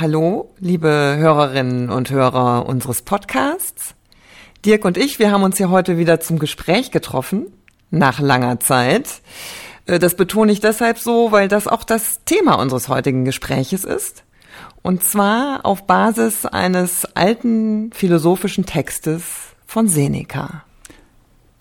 hallo, 0.00 0.50
liebe 0.58 0.88
Hörerinnen 0.88 1.90
und 1.90 2.10
Hörer 2.10 2.66
unseres 2.66 3.02
Podcasts. 3.02 3.94
Dirk 4.64 4.84
und 4.84 4.96
ich, 4.96 5.18
wir 5.18 5.30
haben 5.30 5.42
uns 5.42 5.56
hier 5.56 5.70
heute 5.70 5.98
wieder 5.98 6.20
zum 6.20 6.38
Gespräch 6.38 6.90
getroffen, 6.90 7.46
nach 7.90 8.18
langer 8.18 8.58
Zeit. 8.60 9.20
Äh, 9.86 9.98
das 9.98 10.16
betone 10.16 10.52
ich 10.52 10.60
deshalb 10.60 10.98
so, 10.98 11.32
weil 11.32 11.48
das 11.48 11.68
auch 11.68 11.84
das 11.84 12.24
Thema 12.24 12.54
unseres 12.54 12.88
heutigen 12.88 13.24
Gespräches 13.24 13.84
ist. 13.84 14.24
Und 14.82 15.04
zwar 15.04 15.64
auf 15.64 15.86
Basis 15.86 16.44
eines 16.46 17.04
alten 17.14 17.92
philosophischen 17.92 18.66
Textes 18.66 19.22
von 19.66 19.86
Seneca. 19.86 20.64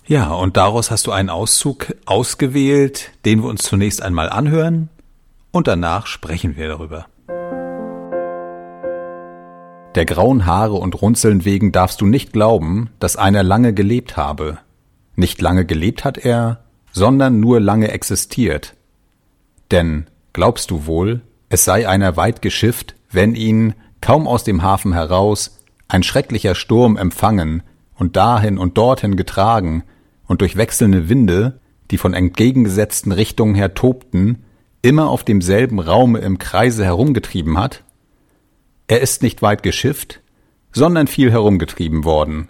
Ja, 0.05 0.31
und 0.31 0.57
daraus 0.57 0.91
hast 0.91 1.07
du 1.07 1.11
einen 1.11 1.29
Auszug 1.29 1.95
ausgewählt, 2.05 3.11
den 3.25 3.43
wir 3.43 3.49
uns 3.49 3.63
zunächst 3.63 4.01
einmal 4.01 4.29
anhören 4.29 4.89
und 5.51 5.67
danach 5.67 6.07
sprechen 6.07 6.57
wir 6.57 6.67
darüber. 6.67 7.05
Der 9.95 10.05
grauen 10.05 10.47
Haare 10.47 10.73
und 10.73 11.01
Runzeln 11.01 11.45
wegen 11.45 11.71
darfst 11.71 12.01
du 12.01 12.07
nicht 12.07 12.33
glauben, 12.33 12.89
dass 12.99 13.15
einer 13.15 13.43
lange 13.43 13.73
gelebt 13.73 14.17
habe. 14.17 14.57
Nicht 15.15 15.39
lange 15.39 15.65
gelebt 15.65 16.03
hat 16.03 16.17
er, 16.17 16.63
sondern 16.91 17.39
nur 17.39 17.59
lange 17.59 17.91
existiert. 17.91 18.73
Denn, 19.69 20.07
glaubst 20.33 20.71
du 20.71 20.87
wohl, 20.87 21.21
es 21.49 21.63
sei 21.63 21.87
einer 21.87 22.17
weit 22.17 22.41
geschifft, 22.41 22.95
wenn 23.11 23.35
ihn, 23.35 23.75
kaum 24.01 24.27
aus 24.27 24.43
dem 24.43 24.63
Hafen 24.63 24.93
heraus, 24.93 25.59
ein 25.87 26.01
schrecklicher 26.01 26.55
Sturm 26.55 26.97
empfangen 26.97 27.61
und 27.95 28.15
dahin 28.15 28.57
und 28.57 28.77
dorthin 28.77 29.15
getragen 29.15 29.83
und 30.25 30.41
durch 30.41 30.57
wechselnde 30.57 31.07
Winde, 31.07 31.59
die 31.91 31.99
von 31.99 32.15
entgegengesetzten 32.15 33.11
Richtungen 33.11 33.53
her 33.53 33.75
tobten, 33.75 34.43
immer 34.81 35.09
auf 35.09 35.23
demselben 35.23 35.79
Raume 35.79 36.19
im 36.19 36.39
Kreise 36.39 36.83
herumgetrieben 36.83 37.59
hat? 37.59 37.83
Er 38.93 39.01
ist 39.01 39.23
nicht 39.23 39.41
weit 39.41 39.63
geschifft, 39.63 40.21
sondern 40.71 41.07
viel 41.07 41.31
herumgetrieben 41.31 42.03
worden. 42.03 42.49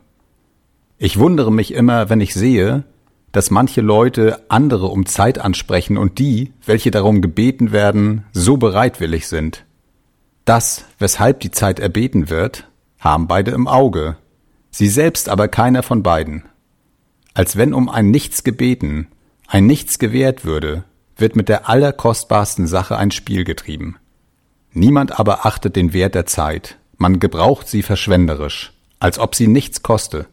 Ich 0.97 1.17
wundere 1.17 1.53
mich 1.53 1.73
immer, 1.73 2.09
wenn 2.09 2.19
ich 2.19 2.33
sehe, 2.33 2.83
dass 3.31 3.49
manche 3.49 3.79
Leute 3.79 4.43
andere 4.49 4.87
um 4.87 5.05
Zeit 5.05 5.39
ansprechen 5.39 5.97
und 5.97 6.19
die, 6.19 6.51
welche 6.65 6.91
darum 6.91 7.21
gebeten 7.21 7.71
werden, 7.71 8.25
so 8.33 8.57
bereitwillig 8.57 9.29
sind. 9.29 9.63
Das, 10.43 10.83
weshalb 10.99 11.39
die 11.39 11.51
Zeit 11.51 11.79
erbeten 11.79 12.29
wird, 12.29 12.67
haben 12.99 13.29
beide 13.29 13.51
im 13.51 13.69
Auge, 13.69 14.17
sie 14.69 14.89
selbst 14.89 15.29
aber 15.29 15.47
keiner 15.47 15.81
von 15.81 16.03
beiden. 16.03 16.43
Als 17.33 17.55
wenn 17.55 17.73
um 17.73 17.87
ein 17.87 18.11
Nichts 18.11 18.43
gebeten, 18.43 19.07
ein 19.47 19.65
Nichts 19.65 19.97
gewährt 19.97 20.43
würde, 20.43 20.83
wird 21.15 21.37
mit 21.37 21.47
der 21.47 21.69
allerkostbarsten 21.69 22.67
Sache 22.67 22.97
ein 22.97 23.11
Spiel 23.11 23.45
getrieben. 23.45 23.95
Niemand 24.73 25.19
aber 25.19 25.45
achtet 25.45 25.75
den 25.75 25.93
Wert 25.93 26.15
der 26.15 26.25
Zeit, 26.25 26.77
man 26.97 27.19
gebraucht 27.19 27.67
sie 27.67 27.83
verschwenderisch, 27.83 28.73
als 28.99 29.19
ob 29.19 29.35
sie 29.35 29.47
nichts 29.47 29.83
koste. 29.83 30.25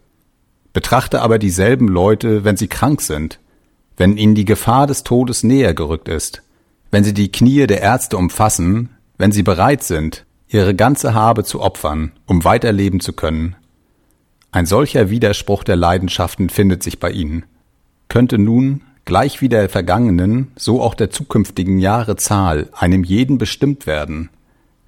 Betrachte 0.73 1.21
aber 1.21 1.39
dieselben 1.39 1.89
Leute, 1.89 2.45
wenn 2.45 2.57
sie 2.57 2.69
krank 2.69 3.03
sind, 3.03 3.39
wenn 3.97 4.17
ihnen 4.17 4.35
die 4.35 4.45
Gefahr 4.45 4.87
des 4.87 5.05
Todes 5.05 5.43
näher 5.43 5.75
gerückt 5.75 6.09
ist, 6.09 6.43
wenn 6.91 7.05
sie 7.05 7.13
die 7.13 7.31
Knie 7.31 7.67
der 7.67 7.83
Ärzte 7.83 8.17
umfassen, 8.17 8.91
wenn 9.19 9.33
sie 9.33 9.43
bereit 9.43 9.83
sind, 9.83 10.25
ihre 10.49 10.75
ganze 10.75 11.13
Habe 11.13 11.45
zu 11.45 11.61
opfern, 11.61 12.13
um 12.27 12.45
weiterleben 12.45 13.01
zu 13.01 13.13
können. 13.13 13.57
Ein 14.53 14.67
solcher 14.67 15.11
Widerspruch 15.11 15.65
der 15.65 15.77
Leidenschaften 15.77 16.49
findet 16.49 16.83
sich 16.83 16.99
bei 16.99 17.11
ihnen. 17.11 17.45
Könnte 18.09 18.39
nun 18.39 18.83
gleich 19.05 19.41
wie 19.41 19.49
der 19.49 19.69
vergangenen, 19.69 20.53
so 20.57 20.83
auch 20.83 20.95
der 20.95 21.11
zukünftigen 21.11 21.79
Jahre 21.79 22.17
Zahl 22.17 22.69
einem 22.73 23.05
jeden 23.05 23.39
bestimmt 23.39 23.87
werden. 23.87 24.31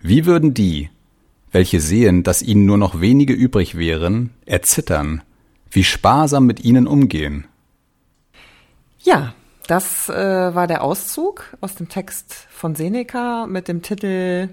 Wie 0.00 0.26
würden 0.26 0.54
die, 0.54 0.90
welche 1.50 1.80
sehen, 1.80 2.22
dass 2.22 2.42
ihnen 2.42 2.66
nur 2.66 2.78
noch 2.78 3.00
wenige 3.00 3.32
übrig 3.32 3.76
wären, 3.76 4.30
erzittern, 4.46 5.22
wie 5.70 5.84
sparsam 5.84 6.46
mit 6.46 6.64
ihnen 6.64 6.86
umgehen? 6.86 7.46
Ja, 9.00 9.34
das 9.66 10.08
äh, 10.08 10.54
war 10.54 10.66
der 10.66 10.82
Auszug 10.82 11.56
aus 11.60 11.74
dem 11.74 11.88
Text 11.88 12.46
von 12.50 12.74
Seneca 12.74 13.46
mit 13.46 13.68
dem 13.68 13.82
Titel 13.82 14.48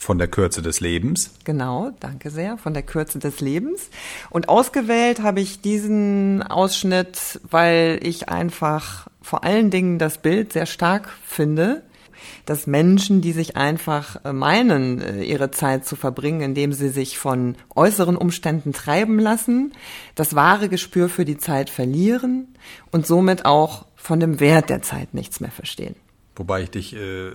von 0.00 0.16
der 0.16 0.28
Kürze 0.28 0.62
des 0.62 0.80
Lebens. 0.80 1.30
Genau, 1.44 1.92
danke 2.00 2.30
sehr, 2.30 2.56
von 2.56 2.72
der 2.72 2.82
Kürze 2.82 3.18
des 3.18 3.40
Lebens. 3.40 3.90
Und 4.30 4.48
ausgewählt 4.48 5.22
habe 5.22 5.40
ich 5.40 5.60
diesen 5.60 6.42
Ausschnitt, 6.42 7.38
weil 7.50 8.00
ich 8.02 8.30
einfach 8.30 9.08
vor 9.20 9.44
allen 9.44 9.70
Dingen 9.70 9.98
das 9.98 10.16
Bild 10.18 10.54
sehr 10.54 10.64
stark 10.64 11.10
finde, 11.26 11.82
dass 12.46 12.66
Menschen, 12.66 13.20
die 13.20 13.32
sich 13.32 13.58
einfach 13.58 14.24
äh, 14.24 14.32
meinen, 14.32 15.02
äh, 15.02 15.22
ihre 15.22 15.50
Zeit 15.50 15.84
zu 15.84 15.96
verbringen, 15.96 16.40
indem 16.40 16.72
sie 16.72 16.88
sich 16.88 17.18
von 17.18 17.56
äußeren 17.74 18.16
Umständen 18.16 18.72
treiben 18.72 19.18
lassen, 19.18 19.74
das 20.14 20.34
wahre 20.34 20.70
Gespür 20.70 21.10
für 21.10 21.26
die 21.26 21.36
Zeit 21.36 21.68
verlieren 21.68 22.48
und 22.90 23.06
somit 23.06 23.44
auch 23.44 23.84
von 23.96 24.18
dem 24.18 24.40
Wert 24.40 24.70
der 24.70 24.80
Zeit 24.80 25.12
nichts 25.12 25.40
mehr 25.40 25.50
verstehen. 25.50 25.94
Wobei 26.36 26.62
ich 26.62 26.70
dich 26.70 26.96
äh, 26.96 27.32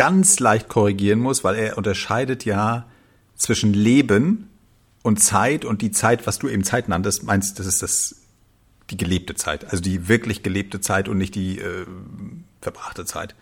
ganz 0.00 0.40
leicht 0.40 0.70
korrigieren 0.70 1.18
muss, 1.18 1.44
weil 1.44 1.56
er 1.56 1.76
unterscheidet 1.76 2.46
ja 2.46 2.86
zwischen 3.36 3.74
Leben 3.74 4.48
und 5.02 5.22
Zeit 5.22 5.66
und 5.66 5.82
die 5.82 5.90
Zeit, 5.90 6.26
was 6.26 6.38
du 6.38 6.48
eben 6.48 6.64
Zeit 6.64 6.88
nanntest, 6.88 7.24
meinst, 7.24 7.58
das 7.58 7.66
ist 7.66 7.82
das 7.82 8.16
die 8.88 8.96
gelebte 8.96 9.34
Zeit, 9.34 9.70
also 9.70 9.82
die 9.82 10.08
wirklich 10.08 10.42
gelebte 10.42 10.80
Zeit 10.80 11.06
und 11.06 11.18
nicht 11.18 11.34
die 11.34 11.58
äh, 11.58 11.84
verbrachte 12.62 13.04
Zeit. 13.04 13.34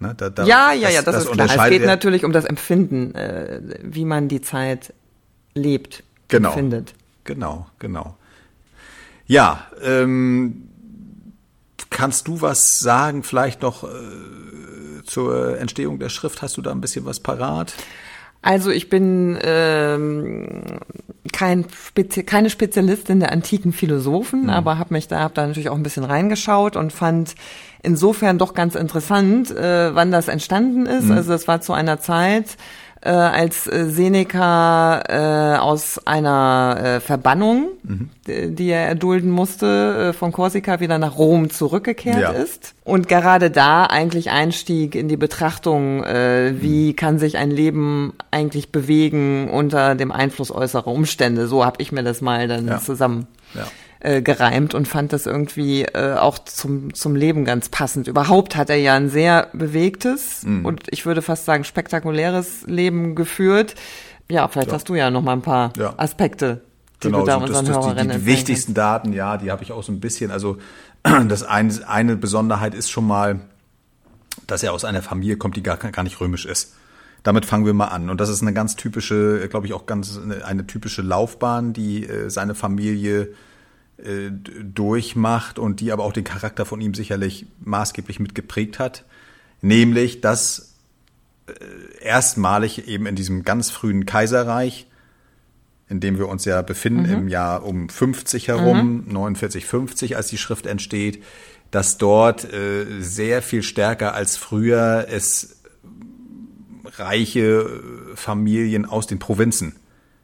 Ne, 0.00 0.14
da, 0.14 0.28
da, 0.28 0.44
ja, 0.44 0.74
ja, 0.74 0.88
das, 0.88 0.94
ja, 0.94 1.02
das, 1.02 1.14
das 1.14 1.24
ist 1.24 1.32
klar. 1.32 1.64
Es 1.64 1.70
geht 1.70 1.86
natürlich 1.86 2.26
um 2.26 2.32
das 2.32 2.44
Empfinden, 2.44 3.14
äh, 3.14 3.62
wie 3.82 4.04
man 4.04 4.28
die 4.28 4.42
Zeit 4.42 4.92
lebt, 5.54 6.04
genau, 6.28 6.50
empfindet. 6.50 6.92
Genau, 7.24 7.66
genau. 7.78 8.18
Ja, 9.26 9.66
ähm, 9.82 10.68
kannst 11.98 12.28
du 12.28 12.40
was 12.40 12.78
sagen, 12.78 13.24
vielleicht 13.24 13.60
noch 13.60 13.82
äh, 13.82 13.88
zur 15.04 15.58
Entstehung 15.58 15.98
der 15.98 16.10
Schrift? 16.10 16.42
Hast 16.42 16.56
du 16.56 16.62
da 16.62 16.70
ein 16.70 16.80
bisschen 16.80 17.04
was 17.04 17.18
parat? 17.18 17.74
Also 18.40 18.70
ich 18.70 18.88
bin 18.88 19.36
ähm, 19.42 20.62
kein 21.32 21.66
Spezi 21.68 22.22
keine 22.22 22.50
Spezialistin 22.50 23.18
der 23.18 23.32
antiken 23.32 23.72
Philosophen, 23.72 24.44
mhm. 24.44 24.50
aber 24.50 24.78
habe 24.78 24.94
mich 24.94 25.08
da 25.08 25.18
hab 25.18 25.34
da 25.34 25.44
natürlich 25.44 25.70
auch 25.70 25.74
ein 25.74 25.82
bisschen 25.82 26.04
reingeschaut 26.04 26.76
und 26.76 26.92
fand 26.92 27.34
insofern 27.82 28.38
doch 28.38 28.54
ganz 28.54 28.76
interessant, 28.76 29.50
äh, 29.50 29.92
wann 29.92 30.12
das 30.12 30.28
entstanden 30.28 30.86
ist. 30.86 31.06
Mhm. 31.06 31.16
Also 31.16 31.32
das 31.32 31.48
war 31.48 31.60
zu 31.60 31.72
einer 31.72 31.98
Zeit, 31.98 32.56
äh, 33.00 33.10
als 33.10 33.66
äh, 33.66 33.88
Seneca 33.88 35.02
äh, 35.08 35.58
aus 35.58 36.00
einer 36.06 36.78
äh, 36.82 37.00
Verbannung, 37.00 37.68
mhm. 37.82 38.10
die 38.26 38.70
er 38.70 38.88
erdulden 38.88 39.30
musste, 39.30 40.10
äh, 40.10 40.12
von 40.12 40.32
Korsika 40.32 40.80
wieder 40.80 40.98
nach 40.98 41.18
Rom 41.18 41.50
zurückgekehrt 41.50 42.20
ja. 42.20 42.30
ist 42.30 42.74
und 42.84 43.08
gerade 43.08 43.50
da 43.50 43.84
eigentlich 43.84 44.30
einstieg 44.30 44.94
in 44.94 45.08
die 45.08 45.16
Betrachtung, 45.16 46.02
äh, 46.04 46.54
wie 46.60 46.90
mhm. 46.90 46.96
kann 46.96 47.18
sich 47.18 47.36
ein 47.38 47.50
Leben 47.50 48.14
eigentlich 48.30 48.72
bewegen 48.72 49.48
unter 49.50 49.94
dem 49.94 50.12
Einfluss 50.12 50.50
äußerer 50.50 50.88
Umstände. 50.88 51.46
So 51.46 51.64
habe 51.64 51.76
ich 51.80 51.92
mir 51.92 52.02
das 52.02 52.20
mal 52.20 52.48
dann 52.48 52.66
ja. 52.66 52.78
zusammen. 52.78 53.26
Ja 53.54 53.66
äh, 54.00 54.22
gereimt 54.22 54.74
und 54.74 54.86
fand 54.86 55.12
das 55.12 55.26
irgendwie 55.26 55.82
äh, 55.82 56.14
auch 56.14 56.38
zum, 56.38 56.94
zum 56.94 57.16
Leben 57.16 57.44
ganz 57.44 57.68
passend. 57.68 58.06
Überhaupt 58.06 58.54
hat 58.54 58.70
er 58.70 58.76
ja 58.76 58.94
ein 58.94 59.08
sehr 59.08 59.48
bewegtes 59.52 60.44
mhm. 60.44 60.64
und 60.64 60.84
ich 60.90 61.04
würde 61.04 61.20
fast 61.20 61.44
sagen 61.44 61.64
spektakuläres 61.64 62.62
Leben 62.66 63.14
geführt. 63.14 63.74
Ja, 64.30 64.46
vielleicht 64.46 64.68
ja. 64.68 64.74
hast 64.74 64.88
du 64.88 64.94
ja 64.94 65.10
noch 65.10 65.22
mal 65.22 65.32
ein 65.32 65.42
paar 65.42 65.72
ja. 65.76 65.94
Aspekte, 65.96 66.62
die 67.02 67.08
genau, 67.08 67.20
du 67.20 67.26
da 67.26 67.36
unseren 67.36 67.66
das, 67.66 67.74
das, 67.74 67.84
Hörerinnen 67.86 68.18
Die, 68.18 68.18
die 68.18 68.26
wichtigsten 68.26 68.74
Daten, 68.74 69.12
ja, 69.12 69.36
die 69.36 69.50
habe 69.50 69.64
ich 69.64 69.72
auch 69.72 69.82
so 69.82 69.90
ein 69.90 70.00
bisschen. 70.00 70.30
Also 70.30 70.58
das 71.02 71.42
eine, 71.42 71.72
eine 71.88 72.16
Besonderheit 72.16 72.74
ist 72.74 72.90
schon 72.90 73.06
mal, 73.06 73.40
dass 74.46 74.62
er 74.62 74.72
aus 74.72 74.84
einer 74.84 75.02
Familie 75.02 75.36
kommt, 75.36 75.56
die 75.56 75.62
gar, 75.62 75.76
gar 75.76 76.02
nicht 76.02 76.20
römisch 76.20 76.46
ist. 76.46 76.74
Damit 77.24 77.46
fangen 77.46 77.66
wir 77.66 77.74
mal 77.74 77.86
an. 77.86 78.10
Und 78.10 78.20
das 78.20 78.28
ist 78.28 78.42
eine 78.42 78.52
ganz 78.52 78.76
typische, 78.76 79.48
glaube 79.48 79.66
ich, 79.66 79.72
auch 79.72 79.86
ganz 79.86 80.16
eine, 80.16 80.44
eine 80.44 80.66
typische 80.66 81.02
Laufbahn, 81.02 81.72
die 81.72 82.06
äh, 82.06 82.30
seine 82.30 82.54
Familie 82.54 83.34
äh, 83.98 84.30
durchmacht 84.30 85.58
und 85.58 85.80
die 85.80 85.90
aber 85.90 86.04
auch 86.04 86.12
den 86.12 86.22
Charakter 86.22 86.64
von 86.64 86.80
ihm 86.80 86.94
sicherlich 86.94 87.46
maßgeblich 87.60 88.20
mitgeprägt 88.20 88.78
hat. 88.78 89.04
Nämlich, 89.60 90.20
dass 90.20 90.76
äh, 91.48 92.04
erstmalig 92.04 92.86
eben 92.86 93.06
in 93.06 93.16
diesem 93.16 93.42
ganz 93.42 93.70
frühen 93.70 94.06
Kaiserreich, 94.06 94.86
in 95.88 95.98
dem 95.98 96.16
wir 96.16 96.28
uns 96.28 96.44
ja 96.44 96.62
befinden, 96.62 97.08
mhm. 97.08 97.18
im 97.18 97.28
Jahr 97.28 97.64
um 97.64 97.88
50 97.88 98.46
herum, 98.46 99.04
mhm. 99.06 99.12
49, 99.12 99.66
50, 99.66 100.16
als 100.16 100.28
die 100.28 100.38
Schrift 100.38 100.66
entsteht, 100.66 101.24
dass 101.72 101.98
dort 101.98 102.44
äh, 102.52 103.00
sehr 103.00 103.42
viel 103.42 103.64
stärker 103.64 104.14
als 104.14 104.36
früher 104.36 105.06
es 105.10 105.56
reiche 106.84 107.82
Familien 108.14 108.84
aus 108.84 109.08
den 109.08 109.18
Provinzen 109.18 109.74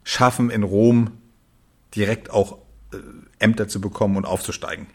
schaffen, 0.04 0.50
in 0.50 0.62
Rom 0.62 1.10
direkt 1.94 2.30
auch 2.30 2.58
Ämter 3.44 3.68
zu 3.68 3.80
bekommen 3.80 4.16
und 4.16 4.24
aufzusteigen. 4.24 4.86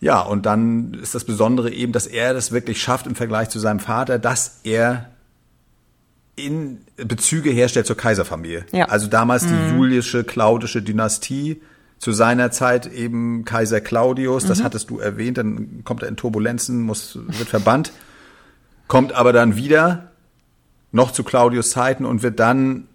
Ja, 0.00 0.20
und 0.20 0.46
dann 0.46 0.94
ist 0.94 1.14
das 1.14 1.24
Besondere 1.24 1.70
eben, 1.70 1.92
dass 1.92 2.08
er 2.08 2.34
das 2.34 2.50
wirklich 2.50 2.82
schafft 2.82 3.06
im 3.06 3.14
Vergleich 3.14 3.50
zu 3.50 3.60
seinem 3.60 3.78
Vater, 3.78 4.18
dass 4.18 4.60
er 4.64 5.10
in 6.34 6.80
Bezüge 6.96 7.50
herstellt 7.50 7.86
zur 7.86 7.96
Kaiserfamilie. 7.96 8.66
Ja. 8.72 8.86
Also 8.86 9.06
damals 9.06 9.46
die 9.46 9.76
julische, 9.76 10.24
claudische 10.24 10.82
Dynastie, 10.82 11.62
zu 12.02 12.10
seiner 12.10 12.50
Zeit 12.50 12.92
eben 12.92 13.44
Kaiser 13.44 13.80
Claudius, 13.80 14.44
das 14.44 14.64
hattest 14.64 14.90
du 14.90 14.98
erwähnt, 14.98 15.38
dann 15.38 15.84
kommt 15.84 16.02
er 16.02 16.08
in 16.08 16.16
Turbulenzen, 16.16 16.82
muss, 16.82 17.16
wird 17.28 17.48
verbannt, 17.48 17.92
kommt 18.88 19.12
aber 19.12 19.32
dann 19.32 19.54
wieder, 19.54 20.10
noch 20.90 21.12
zu 21.12 21.22
Claudius 21.22 21.70
Zeiten 21.70 22.04
und 22.04 22.24
wird 22.24 22.40
dann, 22.40 22.88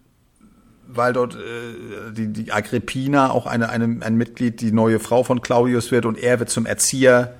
weil 0.88 1.14
dort 1.14 1.36
äh, 1.36 2.12
die, 2.14 2.28
die 2.28 2.52
Agrippina, 2.52 3.32
auch 3.32 3.46
eine, 3.46 3.70
eine, 3.70 4.04
ein 4.04 4.16
Mitglied, 4.16 4.62
die 4.62 4.72
neue 4.72 5.00
Frau 5.00 5.24
von 5.24 5.42
Claudius 5.42 5.92
wird 5.92 6.06
und 6.06 6.18
er 6.18 6.40
wird 6.40 6.50
zum 6.50 6.66
Erzieher 6.66 7.34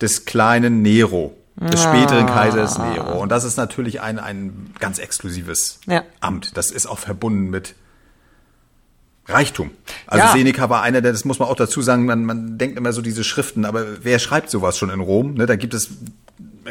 des 0.00 0.24
kleinen 0.24 0.82
Nero, 0.82 1.36
des 1.56 1.82
späteren 1.82 2.26
Kaisers 2.26 2.78
Nero. 2.78 3.20
Und 3.20 3.30
das 3.30 3.44
ist 3.44 3.56
natürlich 3.56 4.00
ein, 4.00 4.18
ein 4.18 4.72
ganz 4.80 4.98
exklusives 4.98 5.78
Ja. 5.86 6.02
Amt. 6.20 6.56
Das 6.56 6.70
ist 6.70 6.86
auch 6.86 6.98
verbunden 6.98 7.50
mit 7.50 7.74
Reichtum. 9.26 9.70
Also 10.06 10.24
Ja. 10.26 10.32
Seneca 10.32 10.68
war 10.68 10.82
einer, 10.82 11.00
der, 11.00 11.12
das 11.12 11.24
muss 11.24 11.38
man 11.38 11.48
auch 11.48 11.56
dazu 11.56 11.80
sagen, 11.80 12.04
man, 12.04 12.24
man 12.24 12.58
denkt 12.58 12.76
immer 12.76 12.92
so 12.92 13.02
diese 13.02 13.22
Schriften, 13.22 13.64
aber 13.64 14.04
wer 14.04 14.18
schreibt 14.18 14.50
sowas 14.50 14.76
schon 14.76 14.90
in 14.90 15.00
Rom? 15.00 15.34
Ne, 15.34 15.46
da 15.46 15.56
gibt 15.56 15.74
es, 15.74 15.90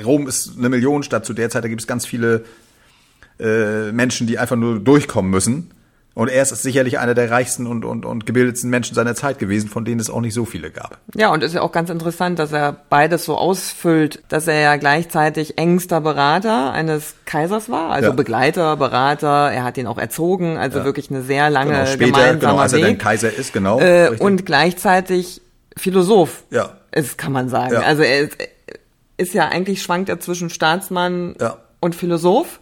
Rom 0.03 0.27
ist 0.27 0.57
eine 0.57 0.69
Millionenstadt 0.69 1.25
zu 1.25 1.33
der 1.33 1.49
Zeit, 1.49 1.63
da 1.63 1.69
gibt 1.69 1.81
es 1.81 1.87
ganz 1.87 2.05
viele 2.05 2.43
äh, 3.41 3.91
Menschen, 3.91 4.27
die 4.27 4.37
einfach 4.39 4.55
nur 4.55 4.79
durchkommen 4.79 5.31
müssen. 5.31 5.71
Und 6.13 6.27
er 6.27 6.41
ist 6.43 6.49
sicherlich 6.61 6.99
einer 6.99 7.13
der 7.13 7.31
reichsten 7.31 7.65
und, 7.65 7.85
und, 7.85 8.05
und 8.05 8.25
gebildetsten 8.25 8.69
Menschen 8.69 8.95
seiner 8.95 9.15
Zeit 9.15 9.39
gewesen, 9.39 9.69
von 9.69 9.85
denen 9.85 10.01
es 10.01 10.09
auch 10.09 10.19
nicht 10.19 10.33
so 10.33 10.43
viele 10.43 10.69
gab. 10.69 10.97
Ja, 11.15 11.31
und 11.31 11.41
ist 11.41 11.53
ja 11.55 11.61
auch 11.61 11.71
ganz 11.71 11.89
interessant, 11.89 12.37
dass 12.37 12.51
er 12.51 12.75
beides 12.89 13.23
so 13.23 13.37
ausfüllt, 13.37 14.21
dass 14.27 14.45
er 14.47 14.59
ja 14.59 14.75
gleichzeitig 14.75 15.57
engster 15.57 16.01
Berater 16.01 16.73
eines 16.73 17.15
Kaisers 17.25 17.69
war, 17.69 17.91
also 17.91 18.09
Ja. 18.09 18.13
Begleiter, 18.13 18.75
Berater, 18.75 19.51
er 19.53 19.63
hat 19.63 19.77
ihn 19.77 19.87
auch 19.87 19.97
erzogen, 19.97 20.57
also 20.57 20.79
Ja. 20.79 20.83
wirklich 20.85 21.09
eine 21.11 21.21
sehr 21.21 21.49
lange 21.49 21.71
Genau, 21.71 21.85
später, 21.85 22.05
gemeinsamer 22.11 22.39
genau, 22.39 22.57
als 22.57 22.73
er 22.73 22.79
dann. 22.81 22.97
Kaiser 22.97 23.33
ist, 23.33 23.53
genau. 23.53 23.79
äh, 23.79 24.09
und 24.19 24.45
gleichzeitig 24.45 25.41
Philosoph 25.77 26.43
Ja. 26.49 26.71
ist, 26.91 27.17
kann 27.17 27.31
man 27.31 27.47
sagen. 27.47 27.71
Ja. 27.75 27.81
Also 27.83 28.03
er 28.03 28.19
ist, 28.19 28.37
ist 29.15 29.33
ja 29.33 29.47
eigentlich 29.47 29.81
schwankt 29.81 30.09
er 30.09 30.19
zwischen 30.19 30.49
Staatsmann 30.49 31.35
und 31.79 31.95
Philosoph. 31.95 32.59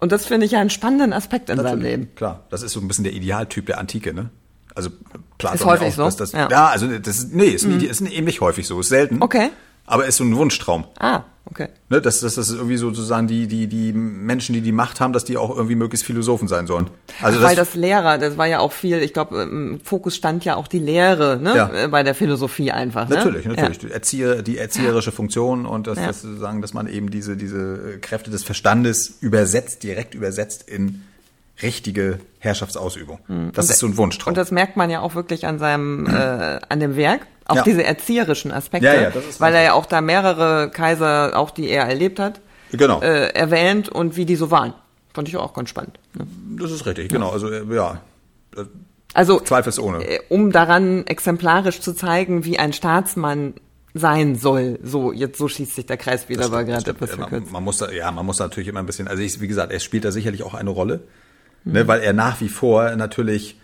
Und 0.00 0.12
das 0.12 0.26
finde 0.26 0.46
ich 0.46 0.52
ja 0.52 0.60
einen 0.60 0.70
spannenden 0.70 1.12
Aspekt 1.12 1.50
in 1.50 1.56
seinem 1.56 1.64
Natürlich, 1.64 1.84
Leben. 1.84 2.14
Klar, 2.14 2.44
das 2.50 2.62
ist 2.62 2.72
so 2.72 2.80
ein 2.80 2.88
bisschen 2.88 3.04
der 3.04 3.12
Idealtyp 3.12 3.66
der 3.66 3.78
Antike, 3.78 4.14
ne? 4.14 4.30
Also 4.74 4.90
Platon 5.38 5.58
Ist 5.58 5.64
häufig 5.64 5.88
auch, 5.88 5.96
so? 5.96 6.02
dass 6.04 6.16
Das, 6.16 6.32
Ja. 6.32 6.48
ja. 6.50 6.66
also 6.68 6.86
das 6.98 7.18
ist, 7.18 7.34
nee, 7.34 7.46
ist, 7.48 7.66
nie, 7.66 7.84
ist 7.84 8.00
eben 8.00 8.26
nicht 8.26 8.40
häufig 8.40 8.66
so, 8.66 8.80
ist 8.80 8.88
selten. 8.88 9.22
Okay. 9.22 9.50
Aber 9.86 10.06
ist 10.06 10.16
so 10.16 10.24
ein 10.24 10.36
Wunschtraum. 10.36 10.84
Ah, 10.98 11.22
okay. 11.46 11.68
Ne, 11.88 12.00
dass, 12.00 12.20
dass 12.20 12.36
das 12.36 12.50
irgendwie 12.52 12.76
sozusagen 12.76 13.26
die, 13.26 13.48
die, 13.48 13.66
die 13.66 13.92
Menschen, 13.92 14.52
die 14.52 14.60
die 14.60 14.70
Macht 14.72 15.00
haben, 15.00 15.12
dass 15.12 15.24
die 15.24 15.36
auch 15.36 15.50
irgendwie 15.50 15.74
möglichst 15.74 16.06
Philosophen 16.06 16.46
sein 16.46 16.66
sollen. 16.68 16.88
Also 17.20 17.42
Weil 17.42 17.56
das 17.56 17.74
Lehrer, 17.74 18.18
das 18.18 18.38
war 18.38 18.46
ja 18.46 18.60
auch 18.60 18.70
viel, 18.72 18.98
ich 19.02 19.12
glaube, 19.12 19.42
im 19.42 19.80
Fokus 19.82 20.14
stand 20.14 20.44
ja 20.44 20.54
auch 20.54 20.68
die 20.68 20.78
Lehre, 20.78 21.38
ne? 21.42 21.56
Ja. 21.56 21.70
Äh, 21.72 21.88
Bei 21.88 22.04
der 22.04 22.14
Philosophie 22.14 22.70
einfach. 22.70 23.08
Ne? 23.08 23.16
Natürlich, 23.16 23.46
natürlich. 23.46 23.82
Ja. 23.82 23.88
Die, 23.88 23.92
Erzieher, 23.92 24.42
die 24.42 24.58
erzieherische 24.58 25.10
Funktion 25.10 25.66
und 25.66 25.88
das, 25.88 25.98
Ja. 25.98 26.06
das 26.06 26.22
sozusagen, 26.22 26.62
dass 26.62 26.72
man 26.72 26.86
eben 26.86 27.10
diese, 27.10 27.36
diese 27.36 27.98
Kräfte 28.00 28.30
des 28.30 28.44
Verstandes 28.44 29.14
übersetzt, 29.20 29.82
direkt 29.82 30.14
übersetzt 30.14 30.68
in 30.68 31.02
richtige 31.62 32.18
Herrschaftsausübung. 32.38 33.18
Das 33.54 33.70
ist 33.70 33.78
so 33.78 33.86
ein 33.86 33.96
Wunschtraum. 33.96 34.26
Mhm. 34.32 34.32
Und 34.32 34.36
das 34.38 34.50
merkt 34.50 34.76
man 34.76 34.90
ja 34.90 35.00
auch 35.00 35.14
wirklich 35.14 35.46
an 35.46 35.58
seinem, 35.58 36.06
äh, 36.14 36.58
an 36.68 36.80
dem 36.80 36.96
Werk, 36.96 37.26
auch 37.46 37.56
Ja. 37.56 37.62
diese 37.62 37.82
erzieherischen 37.84 38.52
Aspekte, 38.52 38.86
Ja, 38.86 38.94
ja, 39.00 39.10
das 39.10 39.26
ist 39.26 39.40
weil 39.40 39.54
er 39.54 39.62
ja 39.62 39.72
auch 39.74 39.86
da 39.86 40.00
mehrere 40.00 40.70
Kaiser, 40.70 41.36
auch 41.36 41.50
die 41.50 41.68
er 41.68 41.84
erlebt 41.84 42.18
hat, 42.18 42.40
genau. 42.72 43.00
äh, 43.02 43.28
erwähnt 43.34 43.88
und 43.88 44.16
wie 44.16 44.24
die 44.24 44.36
so 44.36 44.50
waren. 44.50 44.74
Fand 45.12 45.28
ich 45.28 45.36
auch 45.36 45.52
ganz 45.54 45.68
spannend. 45.70 45.98
Ne? 46.14 46.26
das 46.60 46.70
ist 46.70 46.86
richtig, 46.86 47.08
genau. 47.08 47.30
Also 47.30 47.50
äh, 47.50 47.64
ja, 47.74 48.00
Also 49.12 49.40
zweifelsohne. 49.40 50.04
äh, 50.04 50.20
um 50.28 50.52
daran 50.52 51.06
exemplarisch 51.06 51.80
zu 51.80 51.92
zeigen, 51.94 52.44
wie 52.44 52.58
ein 52.58 52.72
Staatsmann 52.72 53.54
sein 53.92 54.36
soll. 54.36 54.78
So, 54.84 55.10
jetzt 55.12 55.36
so 55.38 55.48
schießt 55.48 55.74
sich 55.74 55.86
der 55.86 55.96
Kreis 55.96 56.28
wieder, 56.28 56.44
aber 56.44 56.62
gerade 56.62 56.88
etwas 56.92 57.10
äh, 57.10 57.16
man, 57.16 57.28
verkürzt. 57.28 57.52
man 57.52 57.64
muss 57.64 57.78
da, 57.78 57.90
ja, 57.90 58.10
man 58.12 58.24
muss 58.24 58.38
natürlich 58.38 58.68
immer 58.68 58.78
ein 58.78 58.86
bisschen, 58.86 59.08
also 59.08 59.20
ich, 59.20 59.40
wie 59.40 59.48
gesagt, 59.48 59.72
er 59.72 59.80
spielt 59.80 60.04
da 60.04 60.12
sicherlich 60.12 60.44
auch 60.44 60.54
eine 60.54 60.70
Rolle, 60.70 61.00
Mhm. 61.64 61.72
ne, 61.72 61.88
weil 61.88 62.00
er 62.00 62.12
nach 62.12 62.40
wie 62.40 62.48
vor 62.48 62.94
natürlich 62.96 63.60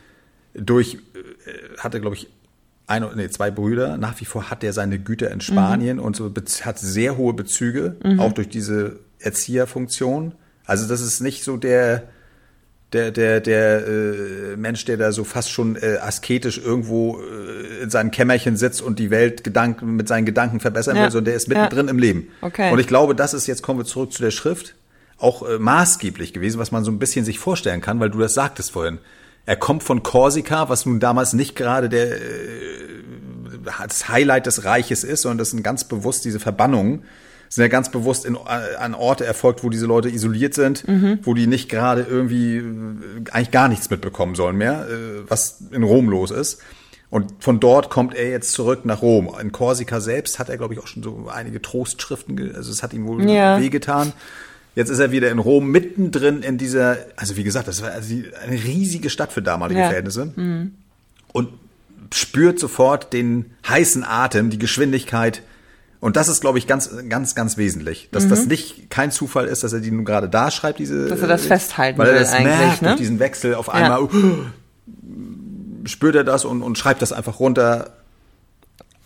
durch, 0.55 0.95
äh, 0.95 1.79
hatte 1.79 2.01
glaube 2.01 2.17
ich 2.17 2.29
ein, 2.89 3.05
nee, 3.17 3.29
zwei 3.31 3.51
Brüder, 3.51 3.97
nach 3.97 4.21
wie 4.21 4.25
vor 4.25 4.49
hat 4.51 4.63
er 4.63 4.73
seine 4.73 4.99
Güter 4.99 5.27
Mhm. 5.27 5.33
in 5.33 5.41
Spanien 5.41 5.99
und 5.99 6.15
so 6.17 6.33
hat 6.63 6.79
sehr 6.79 7.17
hohe 7.17 7.33
Bezüge, 7.35 7.97
auch 8.19 8.33
durch 8.33 8.49
diese 8.49 9.01
Erzieherfunktion. 9.19 10.35
Also 10.65 10.87
das 10.89 11.01
ist 11.01 11.21
nicht 11.21 11.43
so 11.45 11.57
der, 11.57 12.05
der, 12.93 13.11
der, 13.11 13.41
der 13.41 13.87
äh, 13.87 14.57
Mensch, 14.57 14.85
der 14.85 14.97
da 14.97 15.11
so 15.13 15.25
fast 15.25 15.51
schon 15.51 15.77
äh, 15.77 15.97
asketisch 16.01 16.59
irgendwo 16.59 17.19
äh, 17.21 17.83
in 17.83 17.91
seinem 17.91 18.11
Kämmerchen 18.13 18.57
sitzt 18.57 18.81
und 18.83 18.99
die 18.99 19.11
Welt 19.11 19.43
Gedanken, 19.45 19.97
mit 19.97 20.07
seinen 20.09 20.25
Gedanken 20.25 20.61
verbessern 20.61 20.97
Ja. 20.97 21.03
will, 21.05 21.11
sondern 21.11 21.27
der 21.27 21.35
ist 21.37 21.49
mittendrin 21.49 21.87
Ja. 21.87 21.91
im 21.91 21.99
Leben. 21.99 22.29
Okay. 22.41 22.73
Und 22.73 22.79
ich 22.79 22.87
glaube, 22.87 23.15
das 23.17 23.35
ist, 23.35 23.47
jetzt 23.49 23.63
kommen 23.63 23.81
wir 23.81 23.85
zurück 23.85 24.13
zu 24.13 24.23
der 24.23 24.31
Schrift, 24.31 24.75
auch 25.19 25.49
äh, 25.49 25.59
maßgeblich 25.59 26.33
gewesen, 26.33 26.59
was 26.59 26.73
man 26.73 26.85
so 26.85 26.91
ein 26.91 26.99
bisschen 26.99 27.25
sich 27.25 27.39
vorstellen 27.39 27.81
kann, 27.81 28.01
weil 28.01 28.11
du 28.11 28.19
das 28.19 28.35
sagtest 28.35 28.71
vorhin. 28.73 28.99
Er 29.47 29.57
kommt 29.57 29.83
von 29.83 30.03
Korsika, 30.03 30.69
was 30.69 30.87
nun 30.87 30.99
damals 31.01 31.33
nicht 31.33 31.55
gerade 31.57 31.89
der, 31.89 32.17
äh, 32.17 32.21
das 33.87 34.09
Highlight 34.09 34.47
des 34.47 34.65
Reiches 34.65 35.05
ist, 35.05 35.23
sondern 35.23 35.39
das 35.39 35.51
sind 35.51 35.63
ganz 35.63 35.85
bewusst 35.85 36.25
diese 36.25 36.41
Verbannungen, 36.41 37.05
sind 37.49 37.63
ja 37.63 37.69
ganz 37.69 37.91
bewusst 37.91 38.25
in, 38.25 38.35
äh, 38.35 38.77
an 38.79 38.95
Orte 38.95 39.25
erfolgt, 39.25 39.63
wo 39.63 39.71
diese 39.71 39.87
Leute 39.87 40.09
isoliert 40.11 40.55
sind, 40.55 40.85
wo 41.23 41.33
die 41.35 41.47
nicht 41.47 41.69
gerade 41.69 42.03
irgendwie 42.09 42.57
äh, 42.57 42.63
eigentlich 43.31 43.53
gar 43.53 43.69
nichts 43.69 43.89
mitbekommen 43.89 44.35
sollen 44.35 44.57
mehr, 44.57 44.87
äh, 44.89 45.23
was 45.29 45.63
in 45.71 45.83
Rom 45.85 46.09
los 46.09 46.31
ist. 46.33 46.61
Und 47.09 47.33
von 47.39 47.61
dort 47.61 47.89
kommt 47.89 48.17
er 48.17 48.29
jetzt 48.31 48.51
zurück 48.53 48.85
nach 48.85 49.01
Rom. 49.01 49.31
In 49.41 49.53
Korsika 49.53 50.01
selbst 50.01 50.41
hat 50.41 50.49
er, 50.49 50.57
glaube 50.57 50.75
ich, 50.75 50.81
auch 50.81 50.89
schon 50.89 51.05
so 51.05 51.29
einige 51.33 51.63
Trostschriften, 51.63 52.55
also 52.57 52.71
es 52.73 52.83
hat 52.83 52.93
ihm 52.93 53.07
wohl 53.07 53.31
Ja. 53.31 53.61
wehgetan. 53.61 54.13
Jetzt 54.77 54.91
ist 54.91 54.99
er 54.99 55.11
wieder 55.11 55.31
in 55.31 55.39
Rom, 55.39 55.71
mittendrin 55.71 56.43
in 56.43 56.59
dieser, 56.59 56.99
also 57.17 57.37
wie 57.37 57.45
gesagt, 57.45 57.67
das 57.67 57.83
war 57.83 57.93
also 57.93 58.15
eine 58.45 58.63
riesige 58.63 59.09
Stadt 59.09 59.33
für 59.33 59.41
damalige 59.41 59.81
Ja. 59.81 59.87
Verhältnisse. 59.87 60.33
Und 61.33 61.49
spürt 62.15 62.61
sofort 62.61 63.13
den 63.15 63.47
heißen 63.67 64.05
Atem, 64.05 64.51
die 64.51 64.59
Geschwindigkeit. 64.59 65.43
Und 65.99 66.17
das 66.17 66.29
ist, 66.29 66.43
glaube 66.43 66.59
ich, 66.59 66.67
ganz, 66.67 66.91
ganz, 67.09 67.35
ganz 67.35 67.57
wesentlich. 67.57 68.11
Dass 68.13 68.29
das 68.29 68.47
nicht 68.47 68.91
kein 68.91 69.11
Zufall 69.11 69.47
ist, 69.47 69.65
dass 69.65 69.73
er 69.73 69.81
die 69.81 69.91
nun 69.91 70.05
gerade 70.05 70.29
da 70.29 70.51
schreibt, 70.51 70.79
diese. 70.79 70.95
Mhm. 70.95 71.09
Dass 71.09 71.23
er 71.23 71.29
das 71.29 71.47
festhalten 71.47 71.99
weil 71.99 72.09
er 72.09 72.13
will 72.13 72.21
das 72.21 72.33
eigentlich, 72.33 72.55
merkt, 72.55 72.83
ne? 72.83 72.89
durch 72.89 73.01
diesen 73.01 73.19
Wechsel 73.19 73.55
auf 73.55 73.71
einmal 73.71 74.03
uh, 74.03 74.09
spürt 75.87 76.17
er 76.17 76.25
das 76.25 76.45
und, 76.45 76.63
und 76.63 76.77
schreibt 76.77 77.01
das 77.01 77.13
einfach 77.13 77.41
runter 77.41 77.97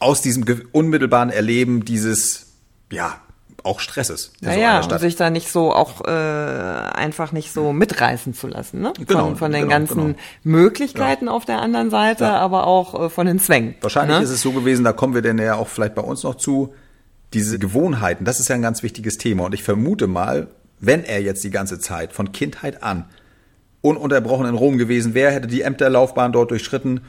aus 0.00 0.20
diesem 0.20 0.44
unmittelbaren 0.72 1.30
Erleben 1.30 1.84
dieses, 1.84 2.46
ja, 2.90 3.20
auch 3.64 3.80
Stresses. 3.80 4.32
in 4.40 4.48
Ja, 4.48 4.54
so 4.54 4.60
ja, 4.60 4.80
und 4.80 5.00
sich 5.00 5.16
da 5.16 5.30
nicht 5.30 5.50
so 5.50 5.72
auch 5.72 6.02
äh, 6.06 6.10
einfach 6.10 7.32
nicht 7.32 7.52
so 7.52 7.72
mitreißen 7.72 8.34
zu 8.34 8.46
lassen, 8.48 8.80
ne? 8.80 8.92
Genau, 9.06 9.26
von, 9.26 9.36
von 9.36 9.52
den 9.52 9.62
genau, 9.62 9.72
ganzen 9.72 10.00
genau. 10.00 10.18
Möglichkeiten 10.44 11.28
auf 11.28 11.44
der 11.44 11.60
anderen 11.60 11.90
Seite, 11.90 12.24
Ja. 12.24 12.38
aber 12.38 12.66
auch 12.66 13.06
äh, 13.06 13.10
von 13.10 13.26
den 13.26 13.38
Zwängen. 13.38 13.74
Wahrscheinlich 13.80 14.18
ne? 14.18 14.24
ist 14.24 14.30
es 14.30 14.42
so 14.42 14.52
gewesen, 14.52 14.84
da 14.84 14.92
kommen 14.92 15.14
wir 15.14 15.22
denn 15.22 15.38
ja 15.38 15.54
auch 15.54 15.68
vielleicht 15.68 15.94
bei 15.94 16.02
uns 16.02 16.22
noch 16.22 16.34
zu, 16.34 16.74
diese 17.32 17.58
Gewohnheiten, 17.58 18.24
das 18.24 18.40
ist 18.40 18.48
ja 18.48 18.54
ein 18.54 18.62
ganz 18.62 18.82
wichtiges 18.82 19.18
Thema. 19.18 19.44
Und 19.44 19.54
ich 19.54 19.62
vermute 19.62 20.06
mal, 20.06 20.48
wenn 20.80 21.04
er 21.04 21.22
jetzt 21.22 21.44
die 21.44 21.50
ganze 21.50 21.78
Zeit 21.78 22.12
von 22.12 22.32
Kindheit 22.32 22.82
an 22.82 23.04
ununterbrochen 23.82 24.46
in 24.46 24.54
Rom 24.54 24.78
gewesen 24.78 25.14
wäre, 25.14 25.32
hätte 25.32 25.46
die 25.46 25.62
Ämterlaufbahn 25.62 26.32
dort 26.32 26.50
durchschritten, 26.50 27.00